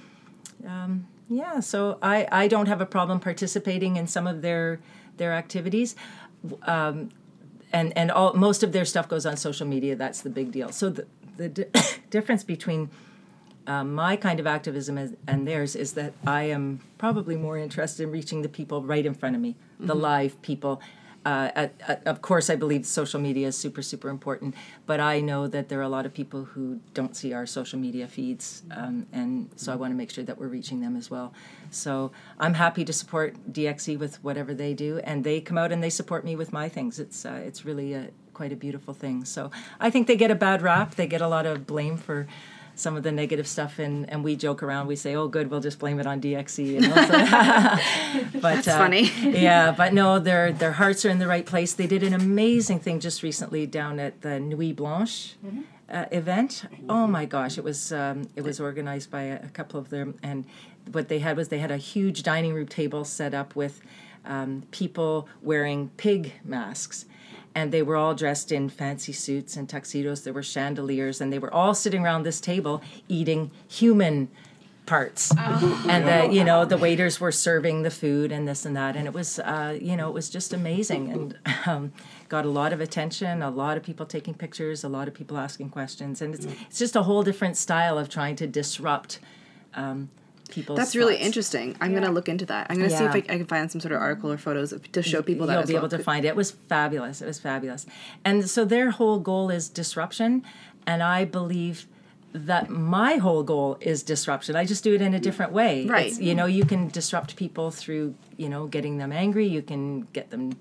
um, 0.67 1.07
yeah, 1.29 1.60
so 1.60 1.97
I, 2.01 2.27
I 2.31 2.47
don't 2.47 2.67
have 2.67 2.81
a 2.81 2.86
problem 2.86 3.19
participating 3.19 3.95
in 3.95 4.07
some 4.07 4.27
of 4.27 4.41
their 4.41 4.79
their 5.17 5.34
activities. 5.34 5.95
Um, 6.63 7.10
and 7.71 7.95
and 7.97 8.12
all 8.12 8.34
most 8.34 8.63
of 8.63 8.71
their 8.71 8.86
stuff 8.86 9.07
goes 9.07 9.25
on 9.25 9.38
social 9.38 9.67
media. 9.67 9.95
That's 9.95 10.21
the 10.21 10.29
big 10.29 10.51
deal. 10.51 10.69
So 10.69 10.89
the 10.89 11.07
the 11.38 11.49
di- 11.49 11.65
difference 12.10 12.43
between 12.43 12.89
um, 13.67 13.93
my 13.93 14.15
kind 14.15 14.39
of 14.39 14.47
activism 14.47 14.97
is, 14.97 15.13
and 15.28 15.47
theirs 15.47 15.76
is 15.76 15.93
that 15.93 16.13
I 16.26 16.43
am 16.43 16.82
probably 16.97 17.36
more 17.36 17.58
interested 17.58 18.04
in 18.04 18.12
reaching 18.12 18.41
the 18.41 18.50
people 18.50 18.84
right 18.84 19.06
in 19.06 19.13
front 19.13 19.36
of 19.36 19.41
me, 19.41 19.52
mm-hmm. 19.52 19.88
the 19.88 19.95
live 19.95 20.41
people, 20.41 20.82
uh, 21.24 21.52
at, 21.56 21.74
at, 21.88 22.08
of 22.08 22.21
course, 22.21 22.50
I 22.50 22.56
believe 22.56 22.86
social 22.86 23.19
media 23.19 23.47
is 23.47 23.58
super, 23.58 23.82
super 23.84 24.10
important, 24.10 24.56
but 24.88 25.00
I 25.00 25.21
know 25.21 25.47
that 25.47 25.69
there 25.69 25.80
are 25.80 25.84
a 25.84 25.89
lot 25.89 26.06
of 26.06 26.13
people 26.13 26.45
who 26.45 26.80
don't 26.95 27.15
see 27.15 27.32
our 27.32 27.45
social 27.45 27.78
media 27.78 28.08
feeds, 28.08 28.63
um, 28.71 29.06
and 29.13 29.50
so 29.56 29.71
I 29.71 29.76
want 29.76 29.91
to 29.91 29.95
make 29.95 30.10
sure 30.10 30.24
that 30.24 30.39
we're 30.39 30.47
reaching 30.47 30.82
them 30.82 30.95
as 30.95 31.12
well. 31.12 31.34
So 31.69 32.12
I'm 32.39 32.56
happy 32.56 32.84
to 32.86 32.93
support 32.93 33.36
DXE 33.54 34.00
with 34.00 34.24
whatever 34.24 34.56
they 34.56 34.74
do, 34.74 35.00
and 35.04 35.24
they 35.24 35.41
come 35.41 35.60
out 35.60 35.71
and 35.71 35.84
they 35.84 35.91
support 35.91 36.26
me 36.26 36.36
with 36.36 36.52
my 36.52 36.67
things. 36.67 37.00
It's 37.00 37.24
uh, 37.24 37.39
it's 37.45 37.65
really 37.65 37.93
a, 37.93 38.10
quite 38.34 38.52
a 38.52 38.56
beautiful 38.56 38.95
thing. 38.95 39.24
So 39.24 39.52
I 39.80 39.91
think 39.91 40.08
they 40.08 40.15
get 40.15 40.32
a 40.32 40.36
bad 40.36 40.63
rap. 40.63 40.95
They 40.95 41.08
get 41.08 41.21
a 41.21 41.28
lot 41.28 41.45
of 41.45 41.67
blame 41.67 41.97
for 41.97 42.28
some 42.75 42.95
of 42.95 43.03
the 43.03 43.12
negative 43.12 43.47
stuff 43.47 43.79
and, 43.79 44.10
and 44.10 44.23
we 44.23 44.36
joke 44.36 44.63
around. 44.63 44.88
We 44.88 44.95
say 44.95 45.15
oh 45.15 45.27
good 45.27 45.49
we'll 45.49 45.60
just 45.60 45.79
blame 45.79 45.99
it 45.99 46.07
on 46.07 46.21
DXE 46.21 46.65
you 46.65 46.79
know? 46.81 46.93
but 48.41 48.55
That's 48.55 48.67
uh, 48.67 48.77
funny. 48.77 49.12
yeah 49.21 49.71
but 49.71 49.93
no 49.93 50.19
their 50.19 50.51
their 50.51 50.73
hearts 50.73 51.05
are 51.05 51.10
in 51.10 51.19
the 51.19 51.27
right 51.27 51.45
place. 51.45 51.73
They 51.73 51.88
did 51.88 52.03
an 52.03 52.13
amazing 52.13 52.79
thing 52.79 52.99
just 52.99 53.23
recently 53.23 53.65
down 53.65 53.99
at 53.99 54.21
the 54.21 54.39
Nuit 54.39 54.75
Blanche 54.75 55.36
mm-hmm. 55.45 55.62
uh, 55.89 56.05
event. 56.12 56.65
Oh 56.89 57.07
my 57.07 57.25
gosh 57.25 57.57
it 57.57 57.63
was 57.63 57.91
um, 57.91 58.27
it 58.36 58.43
was 58.43 58.60
organized 58.60 59.12
by 59.12 59.23
a, 59.23 59.43
a, 59.43 59.49
couple 59.49 59.79
of 59.79 59.89
them. 59.89 60.17
And 60.23 60.45
what 60.91 61.10
they 61.10 61.19
had 61.19 61.38
was 61.38 61.49
they 61.49 61.60
had 61.60 61.71
a 61.71 61.77
huge 61.77 62.23
dining 62.23 62.53
room 62.53 62.67
table 62.67 63.05
set 63.05 63.34
up 63.34 63.55
with 63.55 63.81
um, 64.25 64.63
people 64.71 65.27
wearing 65.41 65.89
pig 65.97 66.34
masks 66.43 67.05
and 67.54 67.72
they 67.72 67.82
were 67.82 67.96
all 67.96 68.14
dressed 68.14 68.52
in 68.52 68.70
fancy 68.70 69.14
suits 69.14 69.56
and 69.58 69.68
tuxedos. 69.68 70.22
There 70.24 70.34
were 70.34 70.44
chandeliers, 70.44 71.22
and 71.22 71.32
they 71.32 71.40
were 71.40 71.54
all 71.54 71.74
sitting 71.74 72.04
around 72.04 72.24
this 72.24 72.40
table 72.40 72.82
eating 73.08 73.52
human 73.68 74.30
parts. 74.86 75.32
Oh. 75.38 75.86
And 75.88 76.08
the 76.08 76.34
you 76.36 76.44
know 76.44 76.66
the 76.66 76.78
waiters 76.78 77.20
were 77.20 77.32
serving 77.32 77.84
the 77.84 77.92
food 77.92 78.32
and 78.32 78.48
this 78.48 78.66
and 78.66 78.76
that, 78.76 78.96
and 78.96 79.08
it 79.08 79.14
was 79.14 79.40
uh, 79.40 79.78
you 79.80 79.96
know 79.96 80.10
it 80.10 80.14
was 80.14 80.30
just 80.30 80.54
amazing 80.54 81.12
and 81.12 81.38
um, 81.66 81.94
got 82.30 82.46
a 82.46 82.50
lot 82.50 82.74
of 82.74 82.82
attention. 82.82 83.42
A 83.42 83.50
lot 83.50 83.78
of 83.78 83.84
people 83.84 84.06
taking 84.06 84.34
pictures, 84.34 84.84
a 84.84 84.90
lot 84.90 85.08
of 85.08 85.14
people 85.14 85.38
asking 85.38 85.70
questions, 85.70 86.22
and 86.22 86.36
it's 86.36 86.46
it's 86.46 86.80
just 86.80 86.96
a 86.96 87.04
whole 87.04 87.24
different 87.24 87.58
style 87.58 87.98
of 87.98 88.10
trying 88.10 88.36
to 88.38 88.48
disrupt. 88.48 89.20
Um, 89.74 90.10
people's 90.52 90.78
That's 90.78 90.96
really 90.96 91.18
interesting. 91.18 91.76
I'm 91.82 91.92
yeah. 91.92 92.00
going 92.00 92.08
to 92.10 92.14
look 92.14 92.30
into 92.30 92.46
that. 92.48 92.68
I'm 92.70 92.78
going 92.78 92.90
to 92.90 92.94
yeah. 92.94 93.12
see 93.12 93.20
if 93.20 93.30
I, 93.30 93.34
I, 93.34 93.38
can 93.38 93.46
find 93.46 93.72
some 93.72 93.82
sort 93.82 93.94
of 93.94 94.02
article 94.02 94.32
or 94.32 94.38
photos 94.38 94.74
to 94.92 95.02
show 95.02 95.22
people 95.22 95.48
that 95.48 95.54
you'll 95.54 95.68
be 95.68 95.74
well. 95.74 95.84
able 95.84 95.98
to 95.98 96.04
find 96.04 96.26
it. 96.26 96.30
It 96.30 96.36
was 96.36 96.52
fabulous. 96.52 97.22
It 97.22 97.26
was 97.26 97.40
fabulous. 97.40 97.86
And 98.24 98.50
so 98.50 98.66
their 98.66 98.92
whole 98.92 99.20
goal 99.20 99.50
is 99.50 99.70
disruption, 99.70 100.44
and 100.86 101.02
I 101.02 101.26
believe 101.26 101.88
that 102.34 102.70
my 102.70 103.16
whole 103.16 103.44
goal 103.44 103.78
is 103.82 104.04
disruption. 104.04 104.56
I 104.56 104.66
just 104.66 104.84
do 104.84 104.94
it 104.94 105.02
in 105.02 105.14
a 105.14 105.20
different 105.20 105.52
way. 105.52 105.86
Right. 105.86 106.08
It's, 106.08 106.20
you 106.20 106.34
know, 106.34 106.46
you 106.46 106.66
can 106.66 106.88
disrupt 106.88 107.36
people 107.36 107.72
through, 107.72 108.16
you 108.38 108.48
know, 108.48 108.68
getting 108.68 108.98
them 108.98 109.12
angry. 109.12 109.48
You 109.48 109.62
can 109.62 110.02
get 110.14 110.30
them 110.30 110.54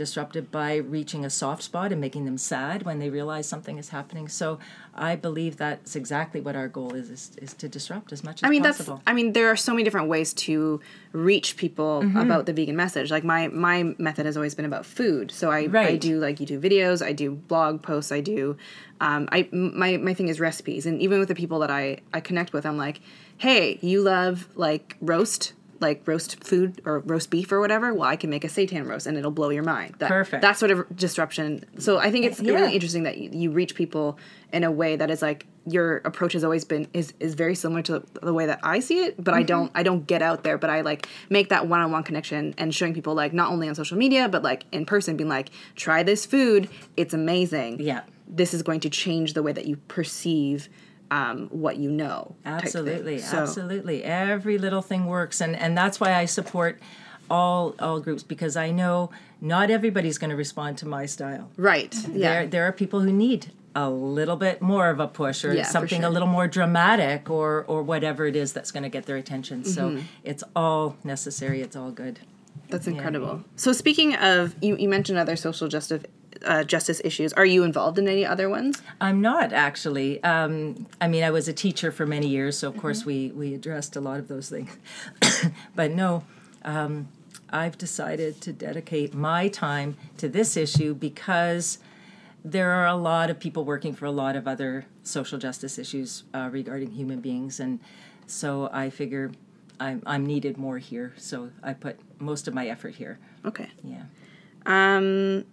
disrupted 0.00 0.50
by 0.50 0.76
reaching 0.76 1.26
a 1.26 1.30
soft 1.30 1.62
spot 1.62 1.92
and 1.92 2.00
making 2.00 2.24
them 2.24 2.38
sad 2.38 2.84
when 2.84 2.98
they 3.00 3.10
realize 3.10 3.46
something 3.46 3.76
is 3.76 3.90
happening. 3.90 4.28
So 4.28 4.58
I 4.94 5.14
believe 5.14 5.58
that's 5.58 5.94
exactly 5.94 6.40
what 6.40 6.56
our 6.56 6.68
goal 6.68 6.94
is, 6.94 7.10
is, 7.10 7.32
is 7.36 7.52
to 7.54 7.68
disrupt 7.68 8.10
as 8.10 8.24
much 8.24 8.42
as 8.42 8.46
I 8.46 8.50
mean, 8.50 8.62
possible. 8.62 8.96
That's, 8.96 9.04
I 9.06 9.12
mean, 9.12 9.34
there 9.34 9.48
are 9.50 9.56
so 9.56 9.72
many 9.72 9.84
different 9.84 10.08
ways 10.08 10.32
to 10.46 10.80
reach 11.12 11.58
people 11.58 12.00
mm-hmm. 12.00 12.16
about 12.16 12.46
the 12.46 12.54
vegan 12.54 12.76
message. 12.76 13.10
Like 13.10 13.24
my, 13.24 13.48
my 13.48 13.94
method 13.98 14.24
has 14.24 14.38
always 14.38 14.54
been 14.54 14.64
about 14.64 14.86
food. 14.86 15.30
So 15.30 15.50
I, 15.50 15.66
right. 15.66 15.88
I 15.90 15.96
do 15.96 16.18
like 16.18 16.38
YouTube 16.38 16.62
videos, 16.62 17.04
I 17.04 17.12
do 17.12 17.32
blog 17.32 17.82
posts, 17.82 18.10
I 18.10 18.22
do, 18.22 18.56
um, 19.02 19.28
I, 19.30 19.50
my, 19.52 19.98
my 19.98 20.14
thing 20.14 20.28
is 20.28 20.40
recipes. 20.40 20.86
And 20.86 21.02
even 21.02 21.18
with 21.18 21.28
the 21.28 21.34
people 21.34 21.58
that 21.58 21.70
I, 21.70 21.98
I 22.14 22.20
connect 22.20 22.54
with, 22.54 22.64
I'm 22.64 22.78
like, 22.78 23.02
hey, 23.36 23.78
you 23.82 24.00
love 24.00 24.48
like 24.54 24.96
roast 25.02 25.52
like 25.80 26.06
roast 26.06 26.42
food 26.44 26.80
or 26.84 27.00
roast 27.00 27.30
beef 27.30 27.50
or 27.50 27.60
whatever, 27.60 27.92
well, 27.94 28.08
I 28.08 28.16
can 28.16 28.30
make 28.30 28.44
a 28.44 28.48
seitan 28.48 28.86
roast 28.86 29.06
and 29.06 29.16
it'll 29.16 29.30
blow 29.30 29.50
your 29.50 29.62
mind. 29.62 29.96
That, 29.98 30.08
Perfect. 30.08 30.42
That 30.42 30.58
sort 30.58 30.70
of 30.70 30.84
disruption. 30.94 31.64
So 31.78 31.98
I 31.98 32.10
think 32.10 32.26
it's 32.26 32.40
yeah. 32.40 32.52
really 32.52 32.74
interesting 32.74 33.04
that 33.04 33.18
you, 33.18 33.30
you, 33.32 33.50
reach 33.50 33.74
people 33.74 34.18
in 34.52 34.62
a 34.62 34.70
way 34.70 34.96
that 34.96 35.10
is 35.10 35.22
like 35.22 35.46
your 35.66 35.98
approach 35.98 36.34
has 36.34 36.44
always 36.44 36.64
been 36.64 36.86
is 36.92 37.12
is 37.20 37.34
very 37.34 37.54
similar 37.54 37.82
to 37.82 38.02
the 38.22 38.32
way 38.32 38.46
that 38.46 38.60
I 38.62 38.80
see 38.80 39.04
it, 39.04 39.16
but 39.16 39.32
mm-hmm. 39.32 39.40
I 39.40 39.42
don't 39.42 39.72
I 39.74 39.82
don't 39.82 40.06
get 40.06 40.22
out 40.22 40.44
there, 40.44 40.58
but 40.58 40.70
I 40.70 40.82
like 40.82 41.08
make 41.28 41.48
that 41.48 41.66
one 41.66 41.80
on 41.80 41.90
one 41.90 42.02
connection 42.02 42.54
and 42.58 42.74
showing 42.74 42.94
people 42.94 43.14
like 43.14 43.32
not 43.32 43.50
only 43.50 43.68
on 43.68 43.74
social 43.74 43.96
media 43.96 44.28
but 44.28 44.42
like 44.42 44.64
in 44.72 44.86
person, 44.86 45.16
being 45.16 45.28
like, 45.28 45.50
try 45.74 46.02
this 46.02 46.26
food, 46.26 46.68
it's 46.96 47.14
amazing. 47.14 47.80
Yeah. 47.80 48.02
This 48.28 48.54
is 48.54 48.62
going 48.62 48.80
to 48.80 48.90
change 48.90 49.32
the 49.32 49.42
way 49.42 49.52
that 49.52 49.66
you 49.66 49.76
perceive 49.88 50.68
um, 51.10 51.48
what 51.48 51.76
you 51.76 51.90
know. 51.90 52.36
Absolutely, 52.44 53.18
so. 53.18 53.38
absolutely. 53.38 54.04
Every 54.04 54.58
little 54.58 54.82
thing 54.82 55.06
works, 55.06 55.40
and 55.40 55.56
and 55.56 55.76
that's 55.76 56.00
why 56.00 56.14
I 56.14 56.24
support 56.24 56.80
all 57.30 57.74
all 57.78 58.00
groups 58.00 58.22
because 58.22 58.56
I 58.56 58.70
know 58.70 59.10
not 59.40 59.70
everybody's 59.70 60.18
going 60.18 60.30
to 60.30 60.36
respond 60.36 60.78
to 60.78 60.86
my 60.86 61.06
style. 61.06 61.50
Right. 61.56 61.94
Yeah. 62.12 62.32
There 62.32 62.46
there 62.46 62.64
are 62.64 62.72
people 62.72 63.00
who 63.00 63.12
need 63.12 63.52
a 63.74 63.88
little 63.88 64.36
bit 64.36 64.60
more 64.60 64.90
of 64.90 64.98
a 64.98 65.06
push 65.06 65.44
or 65.44 65.54
yeah, 65.54 65.62
something 65.62 66.00
sure. 66.00 66.08
a 66.08 66.10
little 66.10 66.28
more 66.28 66.48
dramatic 66.48 67.30
or 67.30 67.64
or 67.68 67.82
whatever 67.82 68.26
it 68.26 68.36
is 68.36 68.52
that's 68.52 68.72
going 68.72 68.82
to 68.82 68.88
get 68.88 69.06
their 69.06 69.16
attention. 69.16 69.64
So 69.64 69.90
mm-hmm. 69.90 70.00
it's 70.24 70.42
all 70.56 70.96
necessary. 71.04 71.62
It's 71.62 71.76
all 71.76 71.92
good. 71.92 72.20
That's 72.68 72.86
incredible. 72.86 73.36
Yeah. 73.36 73.52
So 73.56 73.72
speaking 73.72 74.14
of, 74.14 74.54
you, 74.62 74.76
you 74.76 74.88
mentioned 74.88 75.18
other 75.18 75.36
social 75.36 75.68
justice 75.68 76.02
uh, 76.44 76.64
justice 76.64 77.00
issues. 77.04 77.32
Are 77.34 77.44
you 77.44 77.64
involved 77.64 77.98
in 77.98 78.08
any 78.08 78.24
other 78.24 78.48
ones? 78.48 78.82
I'm 79.00 79.20
not 79.20 79.52
actually. 79.52 80.22
Um, 80.22 80.86
I 81.00 81.08
mean, 81.08 81.22
I 81.22 81.30
was 81.30 81.48
a 81.48 81.52
teacher 81.52 81.92
for 81.92 82.06
many 82.06 82.28
years, 82.28 82.58
so 82.58 82.68
of 82.68 82.74
mm-hmm. 82.74 82.80
course 82.80 83.04
we 83.04 83.30
we 83.30 83.54
addressed 83.54 83.96
a 83.96 84.00
lot 84.00 84.18
of 84.18 84.28
those 84.28 84.48
things. 84.48 84.76
but 85.74 85.90
no, 85.90 86.24
um, 86.64 87.08
I've 87.50 87.78
decided 87.78 88.40
to 88.42 88.52
dedicate 88.52 89.14
my 89.14 89.48
time 89.48 89.96
to 90.18 90.28
this 90.28 90.56
issue 90.56 90.94
because 90.94 91.78
there 92.44 92.70
are 92.70 92.86
a 92.86 92.96
lot 92.96 93.28
of 93.28 93.38
people 93.38 93.64
working 93.64 93.92
for 93.92 94.06
a 94.06 94.10
lot 94.10 94.34
of 94.34 94.48
other 94.48 94.86
social 95.02 95.38
justice 95.38 95.78
issues 95.78 96.24
uh, 96.32 96.48
regarding 96.50 96.92
human 96.92 97.20
beings, 97.20 97.60
and 97.60 97.80
so 98.26 98.70
I 98.72 98.90
figure 98.90 99.32
I'm, 99.80 100.02
I'm 100.06 100.26
needed 100.26 100.58
more 100.58 100.78
here. 100.78 101.14
So 101.16 101.50
I 101.62 101.72
put 101.72 101.98
most 102.20 102.46
of 102.46 102.54
my 102.54 102.68
effort 102.68 102.94
here. 102.94 103.18
Okay. 103.44 103.68
Yeah. 103.82 104.02
Um, 104.66 105.46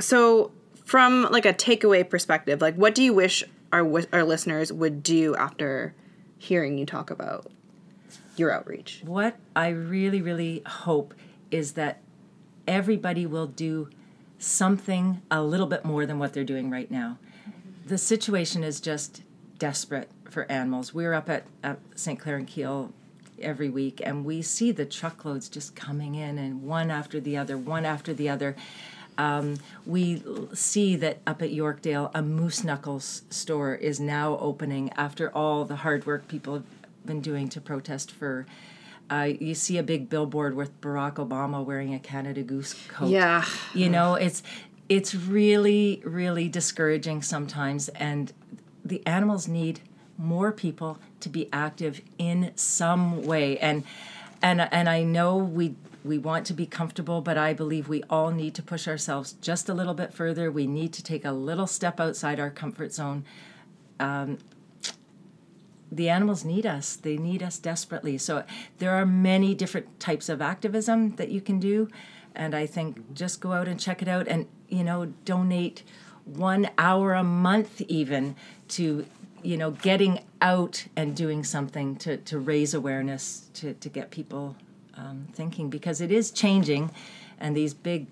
so 0.00 0.52
from 0.84 1.28
like 1.30 1.46
a 1.46 1.54
takeaway 1.54 2.08
perspective, 2.08 2.60
like 2.60 2.74
what 2.74 2.94
do 2.94 3.02
you 3.02 3.14
wish 3.14 3.44
our 3.72 4.02
our 4.12 4.24
listeners 4.24 4.72
would 4.72 5.02
do 5.02 5.36
after 5.36 5.94
hearing 6.38 6.78
you 6.78 6.86
talk 6.86 7.10
about 7.10 7.50
your 8.36 8.52
outreach? 8.52 9.02
What 9.04 9.36
I 9.54 9.68
really 9.68 10.20
really 10.20 10.62
hope 10.66 11.14
is 11.50 11.72
that 11.72 12.00
everybody 12.66 13.26
will 13.26 13.46
do 13.46 13.88
something 14.38 15.20
a 15.30 15.42
little 15.42 15.66
bit 15.66 15.84
more 15.84 16.06
than 16.06 16.18
what 16.18 16.32
they're 16.32 16.44
doing 16.44 16.70
right 16.70 16.90
now. 16.90 17.18
The 17.86 17.98
situation 17.98 18.64
is 18.64 18.80
just 18.80 19.22
desperate 19.58 20.10
for 20.30 20.50
animals. 20.50 20.94
We're 20.94 21.12
up 21.12 21.28
at, 21.28 21.44
at 21.62 21.78
St. 21.94 22.18
Clair 22.18 22.36
and 22.36 22.46
Keele 22.46 22.92
every 23.40 23.68
week 23.68 24.00
and 24.04 24.24
we 24.24 24.42
see 24.42 24.72
the 24.72 24.84
truckloads 24.84 25.48
just 25.48 25.74
coming 25.74 26.14
in 26.14 26.38
and 26.38 26.62
one 26.62 26.90
after 26.90 27.20
the 27.20 27.36
other, 27.36 27.56
one 27.56 27.84
after 27.84 28.14
the 28.14 28.28
other. 28.28 28.56
Um, 29.20 29.58
we 29.84 30.22
see 30.54 30.96
that 30.96 31.18
up 31.26 31.42
at 31.42 31.50
Yorkdale, 31.50 32.10
a 32.14 32.22
Moose 32.22 32.64
Knuckles 32.64 33.22
store 33.28 33.74
is 33.74 34.00
now 34.00 34.38
opening 34.38 34.90
after 34.96 35.30
all 35.36 35.66
the 35.66 35.76
hard 35.76 36.06
work 36.06 36.26
people 36.26 36.54
have 36.54 36.64
been 37.04 37.20
doing 37.20 37.50
to 37.50 37.60
protest 37.60 38.10
for. 38.10 38.46
Uh, 39.10 39.28
you 39.38 39.54
see 39.54 39.76
a 39.76 39.82
big 39.82 40.08
billboard 40.08 40.54
with 40.54 40.80
Barack 40.80 41.16
Obama 41.16 41.62
wearing 41.62 41.92
a 41.92 41.98
Canada 41.98 42.42
Goose 42.42 42.74
coat. 42.88 43.10
Yeah, 43.10 43.44
you 43.74 43.90
know 43.90 44.14
it's 44.14 44.42
it's 44.88 45.14
really 45.14 46.00
really 46.02 46.48
discouraging 46.48 47.20
sometimes, 47.20 47.90
and 47.90 48.32
the 48.82 49.06
animals 49.06 49.46
need 49.46 49.80
more 50.16 50.50
people 50.50 50.98
to 51.20 51.28
be 51.28 51.46
active 51.52 52.00
in 52.16 52.52
some 52.54 53.22
way. 53.24 53.58
And 53.58 53.84
and 54.40 54.62
and 54.72 54.88
I 54.88 55.02
know 55.02 55.36
we 55.36 55.74
we 56.04 56.18
want 56.18 56.46
to 56.46 56.54
be 56.54 56.66
comfortable, 56.66 57.20
but 57.20 57.36
I 57.36 57.52
believe 57.52 57.88
we 57.88 58.02
all 58.08 58.30
need 58.30 58.54
to 58.54 58.62
push 58.62 58.88
ourselves 58.88 59.32
just 59.40 59.68
a 59.68 59.74
little 59.74 59.94
bit 59.94 60.12
further. 60.14 60.50
We 60.50 60.66
need 60.66 60.92
to 60.94 61.02
take 61.02 61.24
a 61.24 61.32
little 61.32 61.66
step 61.66 62.00
outside 62.00 62.40
our 62.40 62.50
comfort 62.50 62.92
zone. 62.92 63.24
Um, 63.98 64.38
the 65.92 66.08
animals 66.08 66.44
need 66.44 66.66
us. 66.66 66.96
They 66.96 67.16
need 67.16 67.42
us 67.42 67.58
desperately. 67.58 68.16
So 68.16 68.44
there 68.78 68.92
are 68.92 69.04
many 69.04 69.54
different 69.54 70.00
types 70.00 70.28
of 70.28 70.40
activism 70.40 71.16
that 71.16 71.30
you 71.30 71.40
can 71.40 71.58
do. 71.58 71.88
And 72.34 72.54
I 72.54 72.66
think 72.66 73.12
just 73.12 73.40
go 73.40 73.52
out 73.52 73.68
and 73.68 73.78
check 73.78 74.00
it 74.00 74.08
out 74.08 74.28
and, 74.28 74.46
you 74.68 74.84
know, 74.84 75.06
donate 75.24 75.82
one 76.24 76.70
hour 76.78 77.14
a 77.14 77.24
month 77.24 77.80
even 77.82 78.36
to, 78.68 79.04
you 79.42 79.56
know, 79.56 79.72
getting 79.72 80.20
out 80.40 80.86
and 80.94 81.16
doing 81.16 81.42
something 81.42 81.96
to, 81.96 82.16
to 82.18 82.38
raise 82.38 82.72
awareness, 82.72 83.48
to, 83.54 83.74
to 83.74 83.88
get 83.88 84.10
people 84.10 84.56
um, 84.96 85.26
thinking 85.32 85.70
because 85.70 86.00
it 86.00 86.10
is 86.10 86.30
changing, 86.30 86.90
and 87.38 87.56
these 87.56 87.74
big, 87.74 88.06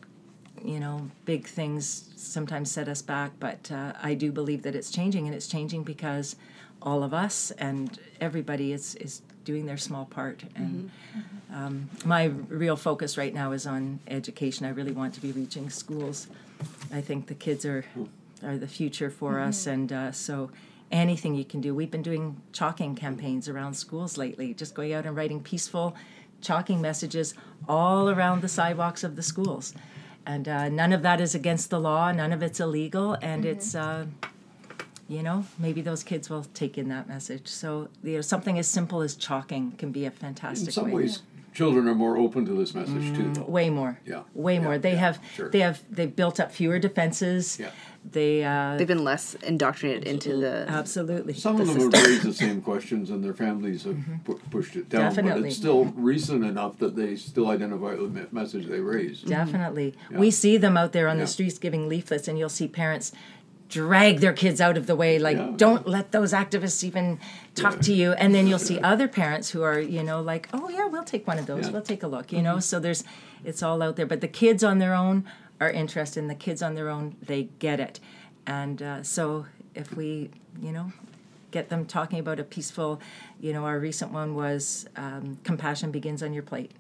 you 0.65 0.81
know, 0.81 1.11
big 1.25 1.47
things 1.47 2.11
sometimes 2.17 2.71
set 2.71 2.89
us 2.89 3.03
back. 3.03 3.33
But 3.39 3.71
uh, 3.71 3.93
I 4.03 4.15
do 4.15 4.33
believe 4.33 4.63
that 4.63 4.75
it's 4.75 4.91
changing, 4.91 5.27
and 5.27 5.35
it's 5.35 5.47
changing 5.47 5.85
because 5.85 6.37
all 6.81 7.03
of 7.03 7.13
us 7.13 7.51
and 7.53 7.99
everybody 8.21 8.73
is 8.73 8.95
is 8.97 9.23
doing 9.45 9.67
their 9.67 9.79
small 9.79 10.05
part. 10.05 10.45
And 10.55 10.91
um, 11.53 11.89
my 12.05 12.27
real 12.49 12.77
focus 12.77 13.17
right 13.17 13.33
now 13.33 13.53
is 13.53 13.67
on 13.67 13.99
education. 14.07 14.67
I 14.67 14.71
really 14.71 14.93
want 14.93 15.15
to 15.15 15.21
be 15.21 15.33
reaching 15.33 15.71
schools. 15.71 16.29
I 16.93 17.01
think 17.01 17.27
the 17.27 17.35
kids 17.35 17.65
are 17.65 17.85
are 18.43 18.59
the 18.59 18.69
future 18.69 19.11
for 19.11 19.41
us, 19.41 19.67
and 19.67 19.93
uh, 19.93 20.13
so 20.13 20.51
anything 20.91 21.35
you 21.35 21.45
can 21.45 21.61
do. 21.61 21.75
We've 21.75 21.91
been 21.91 22.03
doing 22.03 22.41
chalking 22.53 22.95
campaigns 22.95 23.49
around 23.49 23.75
schools 23.75 24.17
lately, 24.17 24.55
just 24.55 24.75
going 24.75 24.93
out 24.93 25.07
and 25.07 25.17
writing 25.17 25.41
peaceful 25.43 25.97
chalking 26.41 26.81
messages 26.81 27.35
all 27.69 28.09
around 28.11 28.43
the 28.43 28.49
sidewalks 28.49 29.05
of 29.05 29.17
the 29.17 29.23
schools. 29.23 29.75
And 30.27 30.47
uh, 30.49 30.69
none 30.69 30.93
of 30.93 31.03
that 31.03 31.21
is 31.21 31.35
against 31.35 31.71
the 31.71 31.81
law, 31.81 32.13
none 32.13 32.33
of 32.33 32.43
it's 32.43 32.61
illegal, 32.61 33.17
and 33.23 33.47
it's, 33.47 33.75
uh, 33.75 34.07
you 35.09 35.23
know, 35.23 35.47
maybe 35.59 35.81
those 35.81 36.03
kids 36.03 36.29
will 36.29 36.45
take 36.53 36.77
in 36.77 36.89
that 36.89 37.09
message. 37.09 37.49
So, 37.49 37.89
you 38.03 38.17
know, 38.17 38.21
something 38.21 38.59
as 38.59 38.69
simple 38.69 39.01
as 39.01 39.15
chalking 39.15 39.73
can 39.73 39.91
be 39.91 40.05
a 40.05 40.11
fantastic 40.11 40.69
In 40.69 40.73
some 40.73 40.85
way. 40.87 41.03
ways, 41.05 41.23
children 41.59 41.89
are 41.89 41.95
more 41.95 42.17
open 42.17 42.47
to 42.47 42.53
this 42.61 42.73
message 42.73 43.07
too, 43.17 43.25
mm, 43.25 43.35
though. 43.35 43.43
Way 43.59 43.69
more. 43.69 43.99
Yeah. 44.07 44.23
Way 44.33 44.55
Yeah, 44.55 44.61
more. 44.67 44.79
They 44.79 44.93
yeah, 44.93 45.07
have 45.07 45.17
sure. 45.35 45.51
they 45.51 45.63
have 45.69 45.83
they've 45.91 46.15
built 46.15 46.39
up 46.43 46.53
fewer 46.53 46.79
defenses. 46.79 47.59
Yeah. 47.59 47.71
They 48.11 48.45
uh, 48.45 48.77
They've 48.77 48.87
been 48.87 49.05
less 49.13 49.35
indoctrinated 49.53 50.05
into 50.13 50.37
the. 50.37 50.55
absolutely. 50.69 51.35
Some 51.35 51.57
the 51.57 51.63
of 51.63 51.69
them 51.69 51.81
system. 51.81 51.93
have 52.01 52.09
raised 52.09 52.23
the 52.23 52.33
same 52.33 52.61
questions, 52.63 53.11
and 53.11 53.23
their 53.25 53.35
families 53.35 53.83
have 53.85 53.97
mm-hmm. 53.97 54.19
pu- 54.27 54.41
pushed 54.51 54.77
it 54.77 54.89
down. 54.89 55.03
Definitely. 55.03 55.43
But 55.43 55.47
it's 55.49 55.57
still 55.57 55.85
recent 56.13 56.45
enough 56.45 56.79
that 56.79 56.95
they 56.95 57.17
still 57.17 57.49
identify 57.57 57.97
the 57.97 58.29
message 58.31 58.67
they 58.67 58.81
raised. 58.81 59.27
Definitely. 59.27 59.89
Mm-hmm. 59.93 60.15
Yeah. 60.15 60.21
We 60.21 60.31
see 60.31 60.57
them 60.65 60.77
out 60.77 60.93
there 60.93 61.09
on 61.09 61.17
Yeah. 61.17 61.25
the 61.25 61.31
streets 61.37 61.59
giving 61.59 61.89
leaflets, 61.89 62.29
and 62.29 62.39
you'll 62.39 62.57
see 62.61 62.69
parents 62.69 63.13
drag 63.69 64.21
their 64.21 64.33
kids 64.33 64.61
out 64.61 64.77
of 64.77 64.87
the 64.87 64.97
way, 64.97 65.19
like, 65.19 65.37
Yeah. 65.37 65.53
don't 65.57 65.87
let 65.87 66.13
those 66.13 66.33
activists 66.33 66.83
even 66.83 67.19
talk 67.55 67.75
Yeah. 67.75 67.81
to 67.81 67.93
you. 67.93 68.13
And 68.13 68.35
then 68.35 68.47
you'll 68.47 68.59
see 68.59 68.79
other 68.81 69.09
parents 69.09 69.51
who 69.51 69.63
are, 69.63 69.79
you 69.79 70.03
know, 70.03 70.21
like, 70.23 70.49
oh, 70.53 70.69
yeah, 70.71 70.87
we'll 70.87 71.05
take 71.05 71.27
one 71.27 71.39
of 71.39 71.47
those. 71.47 71.67
Yeah. 71.67 71.73
We'll 71.73 71.83
take 71.83 72.03
a 72.03 72.09
look, 72.09 72.33
you 72.33 72.41
know? 72.43 72.61
So 72.61 72.81
there's, 72.81 73.05
it's 73.45 73.63
all 73.63 73.83
out 73.83 73.97
there. 73.97 74.07
But 74.07 74.21
the 74.23 74.29
kids 74.29 74.65
on 74.65 74.79
their 74.79 74.95
own 74.95 75.25
are 75.61 75.71
interested, 75.71 76.21
and 76.21 76.31
the 76.31 76.35
kids 76.35 76.63
on 76.63 76.75
their 76.75 76.89
own, 76.89 77.17
they 77.21 77.49
get 77.59 77.79
it. 77.81 78.01
And 78.47 78.81
uh, 78.83 79.03
so 79.03 79.47
if 79.75 79.95
we, 79.95 80.31
you 80.63 80.73
know, 80.73 80.93
get 81.51 81.69
them 81.69 81.85
talking 81.85 82.19
about 82.21 82.41
a 82.41 82.45
peaceful, 82.45 83.01
you 83.41 83.53
know, 83.53 83.65
our 83.65 83.79
recent 83.79 84.13
one 84.13 84.35
was 84.35 84.87
um, 84.97 85.39
compassion 85.45 85.91
begins 85.91 86.23
on 86.23 86.33
your 86.33 86.43
plate 86.43 86.73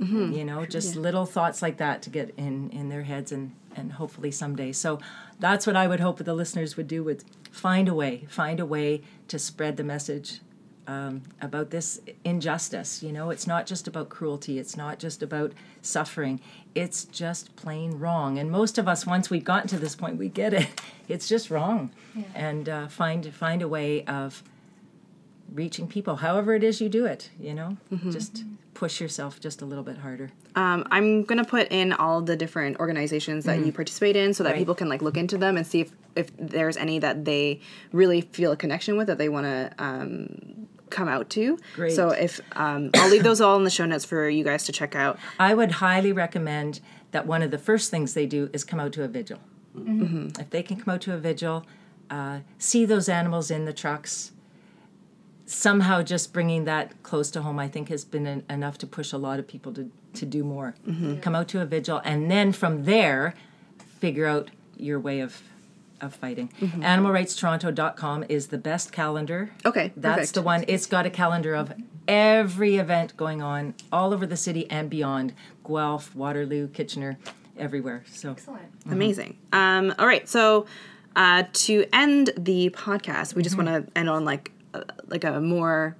you 0.00 0.44
know 0.44 0.64
just 0.64 0.94
little 0.94 1.26
thoughts 1.26 1.60
like 1.60 1.78
that 1.78 2.02
to 2.02 2.08
get 2.08 2.32
in 2.36 2.70
in 2.70 2.88
their 2.88 3.02
heads 3.02 3.32
and 3.32 3.50
and 3.78 3.92
hopefully 3.92 4.30
someday. 4.30 4.72
So 4.72 4.98
that's 5.40 5.66
what 5.66 5.76
i 5.76 5.86
would 5.86 6.00
hope 6.00 6.18
the 6.18 6.34
listeners 6.34 6.76
would 6.76 6.88
do 6.88 7.04
would 7.04 7.22
find 7.52 7.88
a 7.88 7.94
way 7.94 8.26
find 8.28 8.58
a 8.60 8.66
way 8.66 9.00
to 9.28 9.38
spread 9.38 9.76
the 9.76 9.84
message 9.84 10.40
um, 10.86 11.22
about 11.40 11.70
this 11.70 12.00
injustice. 12.24 13.02
You 13.02 13.12
know 13.12 13.30
it's 13.30 13.46
not 13.46 13.66
just 13.66 13.86
about 13.86 14.08
cruelty. 14.08 14.58
It's 14.58 14.76
not 14.76 14.98
just 14.98 15.22
about 15.22 15.52
suffering. 15.82 16.40
It's 16.74 17.04
just 17.04 17.54
plain 17.56 17.98
wrong. 17.98 18.38
And 18.38 18.50
most 18.50 18.78
of 18.78 18.88
us 18.88 19.06
once 19.06 19.30
we've 19.30 19.44
gotten 19.44 19.68
to 19.68 19.78
this 19.78 19.94
point 19.94 20.16
we 20.18 20.28
get 20.28 20.52
it. 20.52 20.68
It's 21.08 21.26
just 21.26 21.48
wrong. 21.48 21.90
And 22.34 22.68
uh, 22.68 22.88
find 22.88 23.32
find 23.34 23.62
a 23.62 23.68
way 23.68 24.04
of 24.04 24.42
reaching 25.54 25.88
people 25.88 26.16
however 26.16 26.54
it 26.54 26.62
is 26.62 26.78
you 26.82 26.90
do 26.90 27.06
it 27.06 27.30
you 27.40 27.54
know? 27.54 27.78
Just 28.12 28.44
push 28.82 29.00
yourself 29.00 29.40
just 29.46 29.60
a 29.64 29.66
little 29.70 29.84
bit 29.90 29.98
harder 29.98 30.30
Um, 30.54 30.80
I'm 30.96 31.24
gonna 31.28 31.44
put 31.56 31.66
in 31.80 31.92
all 31.92 32.18
the 32.30 32.36
different 32.36 32.78
organizations 32.84 33.44
that 33.44 33.58
you 33.64 33.72
participate 33.80 34.16
in, 34.22 34.28
so 34.34 34.42
that. 34.44 34.50
Right. 34.50 34.58
people 34.62 34.76
can 34.80 34.88
like 34.88 35.02
look 35.02 35.16
into 35.16 35.36
them 35.44 35.56
and 35.58 35.66
see 35.66 35.80
if 35.84 35.90
if 36.22 36.28
there's 36.54 36.76
any 36.76 36.98
that 37.06 37.16
they 37.30 37.44
really 37.92 38.20
feel 38.36 38.50
a 38.52 38.56
connection 38.56 38.96
with 38.98 39.06
that 39.08 39.18
they 39.18 39.28
want 39.36 39.46
to 39.46 39.60
um, 39.78 40.18
come 40.90 41.08
out 41.14 41.26
to. 41.30 41.58
Great. 41.76 41.92
So 41.98 42.10
if 42.10 42.40
um, 42.64 42.90
I'll 42.94 43.10
leave 43.10 43.22
those 43.30 43.40
all 43.40 43.56
in 43.56 43.64
the 43.64 43.70
show 43.78 43.86
notes 43.86 44.04
for 44.04 44.28
you 44.28 44.42
guys 44.50 44.64
to 44.64 44.72
check 44.72 44.94
out. 45.04 45.18
I 45.38 45.54
would 45.58 45.72
highly 45.86 46.12
recommend 46.12 46.80
that 47.14 47.26
one 47.26 47.42
of 47.42 47.50
the 47.50 47.58
first 47.68 47.90
things 47.92 48.14
they 48.14 48.26
do 48.26 48.50
is 48.52 48.64
come 48.64 48.80
out 48.80 48.92
to 48.94 49.02
a 49.04 49.08
vigil. 49.08 49.38
If 50.42 50.50
they 50.50 50.62
can 50.62 50.76
come 50.80 50.94
out 50.94 51.02
to 51.02 51.14
a 51.14 51.18
vigil, 51.18 51.64
uh, 52.10 52.40
see 52.58 52.84
those 52.84 53.08
animals 53.08 53.50
in 53.50 53.64
the 53.64 53.72
trucks, 53.72 54.32
somehow 55.50 56.02
just 56.02 56.32
bringing 56.32 56.64
that 56.64 57.02
close 57.02 57.30
to 57.32 57.42
home, 57.42 57.58
I 57.58 57.68
think, 57.68 57.88
has 57.88 58.04
been 58.04 58.26
en- 58.26 58.44
enough 58.50 58.78
to 58.78 58.86
push 58.86 59.12
a 59.12 59.18
lot 59.18 59.38
of 59.38 59.48
people 59.48 59.72
to, 59.74 59.90
to 60.14 60.26
do 60.26 60.44
more. 60.44 60.74
Come 61.22 61.34
out 61.34 61.48
to 61.48 61.60
a 61.60 61.64
vigil, 61.64 62.00
and 62.04 62.30
then 62.30 62.52
from 62.52 62.84
there, 62.84 63.34
figure 63.98 64.26
out 64.26 64.50
your 64.76 65.00
way 65.00 65.20
of. 65.20 65.42
Of 66.00 66.14
fighting. 66.14 66.48
AnimalRightsToronto.com 67.26 68.24
is 68.28 68.48
the 68.48 68.58
best 68.58 68.92
calendar. 68.92 69.50
Okay, 69.64 69.92
That's 69.96 70.16
perfect. 70.16 70.34
the 70.34 70.42
one. 70.42 70.64
It's 70.68 70.86
got 70.86 71.06
a 71.06 71.10
calendar 71.10 71.54
of 71.56 71.72
every 72.06 72.76
event 72.76 73.16
going 73.16 73.42
on 73.42 73.74
all 73.92 74.12
over 74.14 74.26
the 74.26 74.36
city 74.36 74.70
and 74.70 74.88
beyond 74.88 75.34
Guelph, 75.66 76.14
Waterloo, 76.14 76.68
Kitchener, 76.68 77.18
everywhere. 77.58 78.04
So 78.10 78.30
Excellent. 78.30 78.62
Amazing. 78.88 79.38
Um, 79.52 79.92
all 79.98 80.06
right, 80.06 80.28
so 80.28 80.66
uh, 81.16 81.42
to 81.52 81.84
end 81.92 82.30
the 82.36 82.70
podcast, 82.70 83.34
we 83.34 83.42
just 83.42 83.56
Mm-hmm. 83.56 83.66
want 83.72 83.86
to 83.88 83.98
end 83.98 84.08
on 84.08 84.24
like 84.24 84.52
uh, 84.74 84.82
like 85.08 85.24
a 85.24 85.40
more 85.40 85.96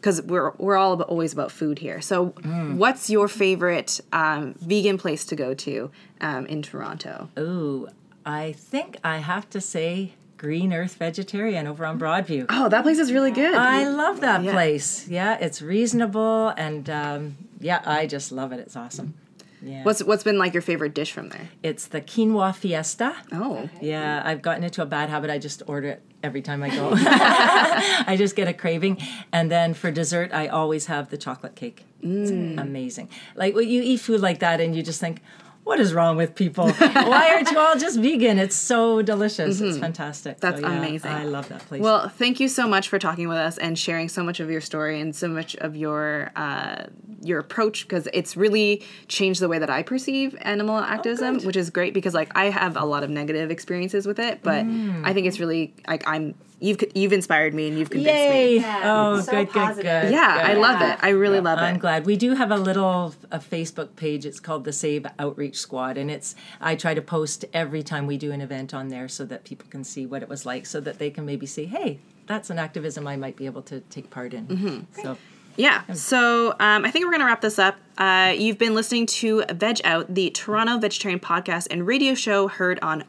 because 0.00 0.22
we're 0.22 0.52
we're 0.58 0.76
all 0.76 0.92
about, 0.92 1.08
always 1.08 1.32
about 1.32 1.50
food 1.50 1.78
here. 1.80 2.00
So, 2.00 2.30
Mm. 2.44 2.76
what's 2.76 3.10
your 3.10 3.26
favorite 3.28 4.00
um, 4.12 4.54
vegan 4.60 4.96
place 4.98 5.24
to 5.26 5.36
go 5.36 5.54
to 5.54 5.90
um, 6.20 6.46
in 6.46 6.62
Toronto? 6.62 7.28
Ooh, 7.38 7.88
I 8.24 8.52
think 8.52 8.96
I 9.02 9.18
have 9.18 9.50
to 9.50 9.60
say 9.60 10.12
Green 10.36 10.72
Earth 10.72 10.94
Vegetarian 10.94 11.66
over 11.66 11.84
on 11.84 11.98
Broadview. 11.98 12.46
Oh, 12.48 12.68
that 12.68 12.82
place 12.84 12.98
is 12.98 13.12
really 13.12 13.32
good. 13.32 13.54
I 13.54 13.88
love 13.88 14.20
that 14.20 14.44
Yeah. 14.44 14.52
place. 14.52 15.08
Yeah, 15.08 15.36
it's 15.40 15.60
reasonable 15.60 16.50
and 16.56 16.88
um, 16.88 17.36
yeah, 17.58 17.82
I 17.84 18.06
just 18.06 18.30
love 18.30 18.52
it. 18.52 18.60
It's 18.60 18.76
awesome. 18.76 19.14
Yeah. 19.62 19.82
What's 19.84 20.02
what's 20.04 20.22
been 20.22 20.38
like 20.38 20.52
your 20.54 20.62
favorite 20.62 20.94
dish 20.94 21.12
from 21.12 21.28
there? 21.30 21.48
it's 21.62 21.86
the 21.88 22.00
quinoa 22.00 22.54
fiesta. 22.54 23.14
Oh, 23.32 23.68
Yeah, 23.80 24.22
I've 24.24 24.42
gotten 24.42 24.62
into 24.64 24.82
a 24.82 24.86
bad 24.86 25.08
habit. 25.10 25.30
I 25.30 25.38
just 25.38 25.62
order 25.66 25.88
it 25.88 26.02
every 26.22 26.42
time 26.42 26.62
I 26.62 26.70
go. 26.70 26.90
I 26.96 28.14
just 28.18 28.36
get 28.36 28.48
a 28.48 28.52
craving. 28.52 28.98
And 29.32 29.50
then 29.50 29.74
for 29.74 29.90
dessert, 29.90 30.30
I 30.32 30.48
always 30.48 30.86
have 30.86 31.10
the 31.10 31.16
chocolate 31.16 31.54
cake. 31.56 31.84
It's 32.02 32.30
Mm. 32.30 32.60
amazing. 32.60 33.08
Like 33.34 33.54
when 33.54 33.68
you 33.68 33.82
eat 33.82 34.00
food 34.00 34.20
like 34.20 34.38
that 34.40 34.60
and 34.60 34.74
you 34.76 34.82
just 34.82 35.00
think, 35.00 35.22
what 35.68 35.78
is 35.80 35.92
wrong 35.92 36.16
with 36.16 36.34
people? 36.34 36.70
Why 36.72 37.30
aren't 37.34 37.50
you 37.50 37.58
all 37.58 37.76
just 37.78 37.98
vegan? 38.00 38.38
It's 38.38 38.56
so 38.56 39.02
delicious. 39.02 39.60
It's 39.60 39.76
fantastic. 39.76 40.38
So, 40.40 40.48
Mm-hmm. 40.48 40.60
That's 40.62 40.62
yeah, 40.62 40.78
amazing. 40.78 41.10
I 41.10 41.24
love 41.24 41.48
that 41.50 41.60
place. 41.66 41.82
well, 41.82 42.08
thank 42.08 42.40
you 42.40 42.48
so 42.48 42.66
much 42.66 42.88
for 42.88 42.98
talking 42.98 43.28
with 43.28 43.36
us 43.36 43.58
and 43.58 43.78
sharing 43.78 44.08
so 44.08 44.22
much 44.24 44.40
of 44.40 44.50
your 44.50 44.62
story 44.62 44.98
and 44.98 45.14
so 45.14 45.28
much 45.28 45.54
of 45.56 45.76
your 45.76 46.30
uh, 46.36 46.84
your 47.22 47.38
approach 47.38 47.82
because 47.86 48.08
it's 48.14 48.34
really 48.36 48.82
changed 49.08 49.40
the 49.40 49.48
way 49.48 49.58
that 49.58 49.68
I 49.68 49.82
perceive 49.82 50.34
animal 50.40 50.78
activism, 50.78 51.38
good. 51.38 51.46
which 51.46 51.56
is 51.56 51.68
great 51.68 51.92
because 51.92 52.14
like 52.14 52.34
I 52.34 52.46
have 52.46 52.76
a 52.76 52.84
lot 52.84 53.02
of 53.04 53.10
negative 53.10 53.50
experiences 53.50 54.06
with 54.06 54.18
it, 54.18 54.42
but 54.42 54.64
I 55.04 55.12
think 55.12 55.26
it's 55.26 55.38
really 55.38 55.74
like 55.86 56.02
I'm 56.08 56.34
you've 56.60 56.82
you've 56.94 57.12
inspired 57.12 57.54
me 57.54 57.68
and 57.68 57.78
you've 57.78 57.90
convinced 57.90 58.14
Yay! 58.14 58.56
me. 58.56 58.60
Yeah, 58.62 58.82
oh, 58.84 59.20
so 59.20 59.30
good, 59.32 59.46
good, 59.46 59.52
positive. 59.52 59.84
good. 59.84 60.12
Yeah, 60.12 60.42
I 60.44 60.54
love 60.54 60.80
Yeah. 60.80 60.94
it. 60.94 60.98
I 61.02 61.10
really 61.10 61.40
love 61.40 61.58
it. 61.58 61.62
I'm 61.62 61.78
glad 61.78 62.06
we 62.06 62.16
do 62.16 62.34
have 62.34 62.50
a 62.50 62.56
little 62.56 63.14
a 63.30 63.38
Facebook 63.38 63.96
page. 63.96 64.24
It's 64.26 64.40
called 64.40 64.64
the 64.64 64.72
Save 64.72 65.06
Outreach 65.18 65.56
Squad, 65.58 65.96
and 65.96 66.10
it's 66.10 66.34
I 66.60 66.74
try 66.74 66.94
to 66.94 67.02
post 67.02 67.44
every 67.52 67.82
time 67.82 68.06
we 68.06 68.16
do 68.16 68.32
an 68.32 68.40
event 68.40 68.74
on 68.74 68.88
there 68.88 69.08
so 69.08 69.24
that 69.26 69.44
people 69.44 69.66
can 69.70 69.84
see 69.84 70.06
what 70.06 70.22
it 70.22 70.28
was 70.28 70.44
like, 70.46 70.66
so 70.66 70.80
that 70.80 70.98
they 70.98 71.10
can 71.10 71.24
maybe 71.26 71.46
see, 71.46 71.66
hey, 71.66 71.98
that's 72.26 72.50
an 72.50 72.58
activism 72.58 73.06
I 73.06 73.16
might 73.16 73.36
be 73.36 73.46
able 73.46 73.62
to 73.62 73.80
take 73.80 74.10
part 74.10 74.34
in. 74.34 74.46
Mm-hmm. 74.46 75.02
So 75.02 75.16
Yeah. 75.56 75.82
So 75.94 76.50
um, 76.60 76.84
I 76.84 76.90
think 76.90 77.04
we're 77.04 77.10
going 77.12 77.20
to 77.20 77.26
wrap 77.26 77.40
this 77.40 77.58
up. 77.58 77.76
Uh, 77.96 78.32
you've 78.36 78.58
been 78.58 78.74
listening 78.74 79.06
to 79.06 79.42
Veg 79.50 79.80
Out, 79.84 80.14
the 80.14 80.30
Toronto 80.30 80.78
Vegetarian 80.78 81.18
podcast 81.20 81.66
and 81.70 81.86
radio 81.86 82.14
show 82.14 82.46
heard 82.48 82.78
on 82.82 83.02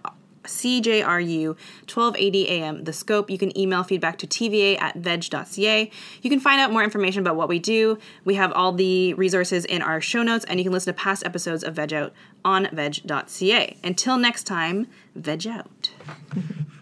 CJRU 0.49 1.47
1280 1.47 2.49
AM 2.49 2.83
The 2.83 2.93
Scope. 2.93 3.29
You 3.29 3.37
can 3.37 3.57
email 3.57 3.83
feedback 3.83 4.17
to 4.19 4.27
TVA 4.27 4.81
at 4.81 4.95
veg.ca. 4.95 5.91
You 6.21 6.29
can 6.29 6.39
find 6.39 6.59
out 6.59 6.71
more 6.71 6.83
information 6.83 7.21
about 7.21 7.35
what 7.35 7.47
we 7.47 7.59
do. 7.59 7.97
We 8.25 8.35
have 8.35 8.51
all 8.53 8.71
the 8.71 9.13
resources 9.13 9.65
in 9.65 9.81
our 9.81 10.01
show 10.01 10.23
notes, 10.23 10.45
and 10.45 10.59
you 10.59 10.63
can 10.63 10.73
listen 10.73 10.93
to 10.93 10.99
past 10.99 11.25
episodes 11.25 11.63
of 11.63 11.75
Veg 11.75 11.93
Out 11.93 12.13
on 12.43 12.67
veg.ca. 12.71 13.77
Until 13.83 14.17
next 14.17 14.43
time, 14.43 14.87
veg 15.15 15.47
out. 15.47 15.91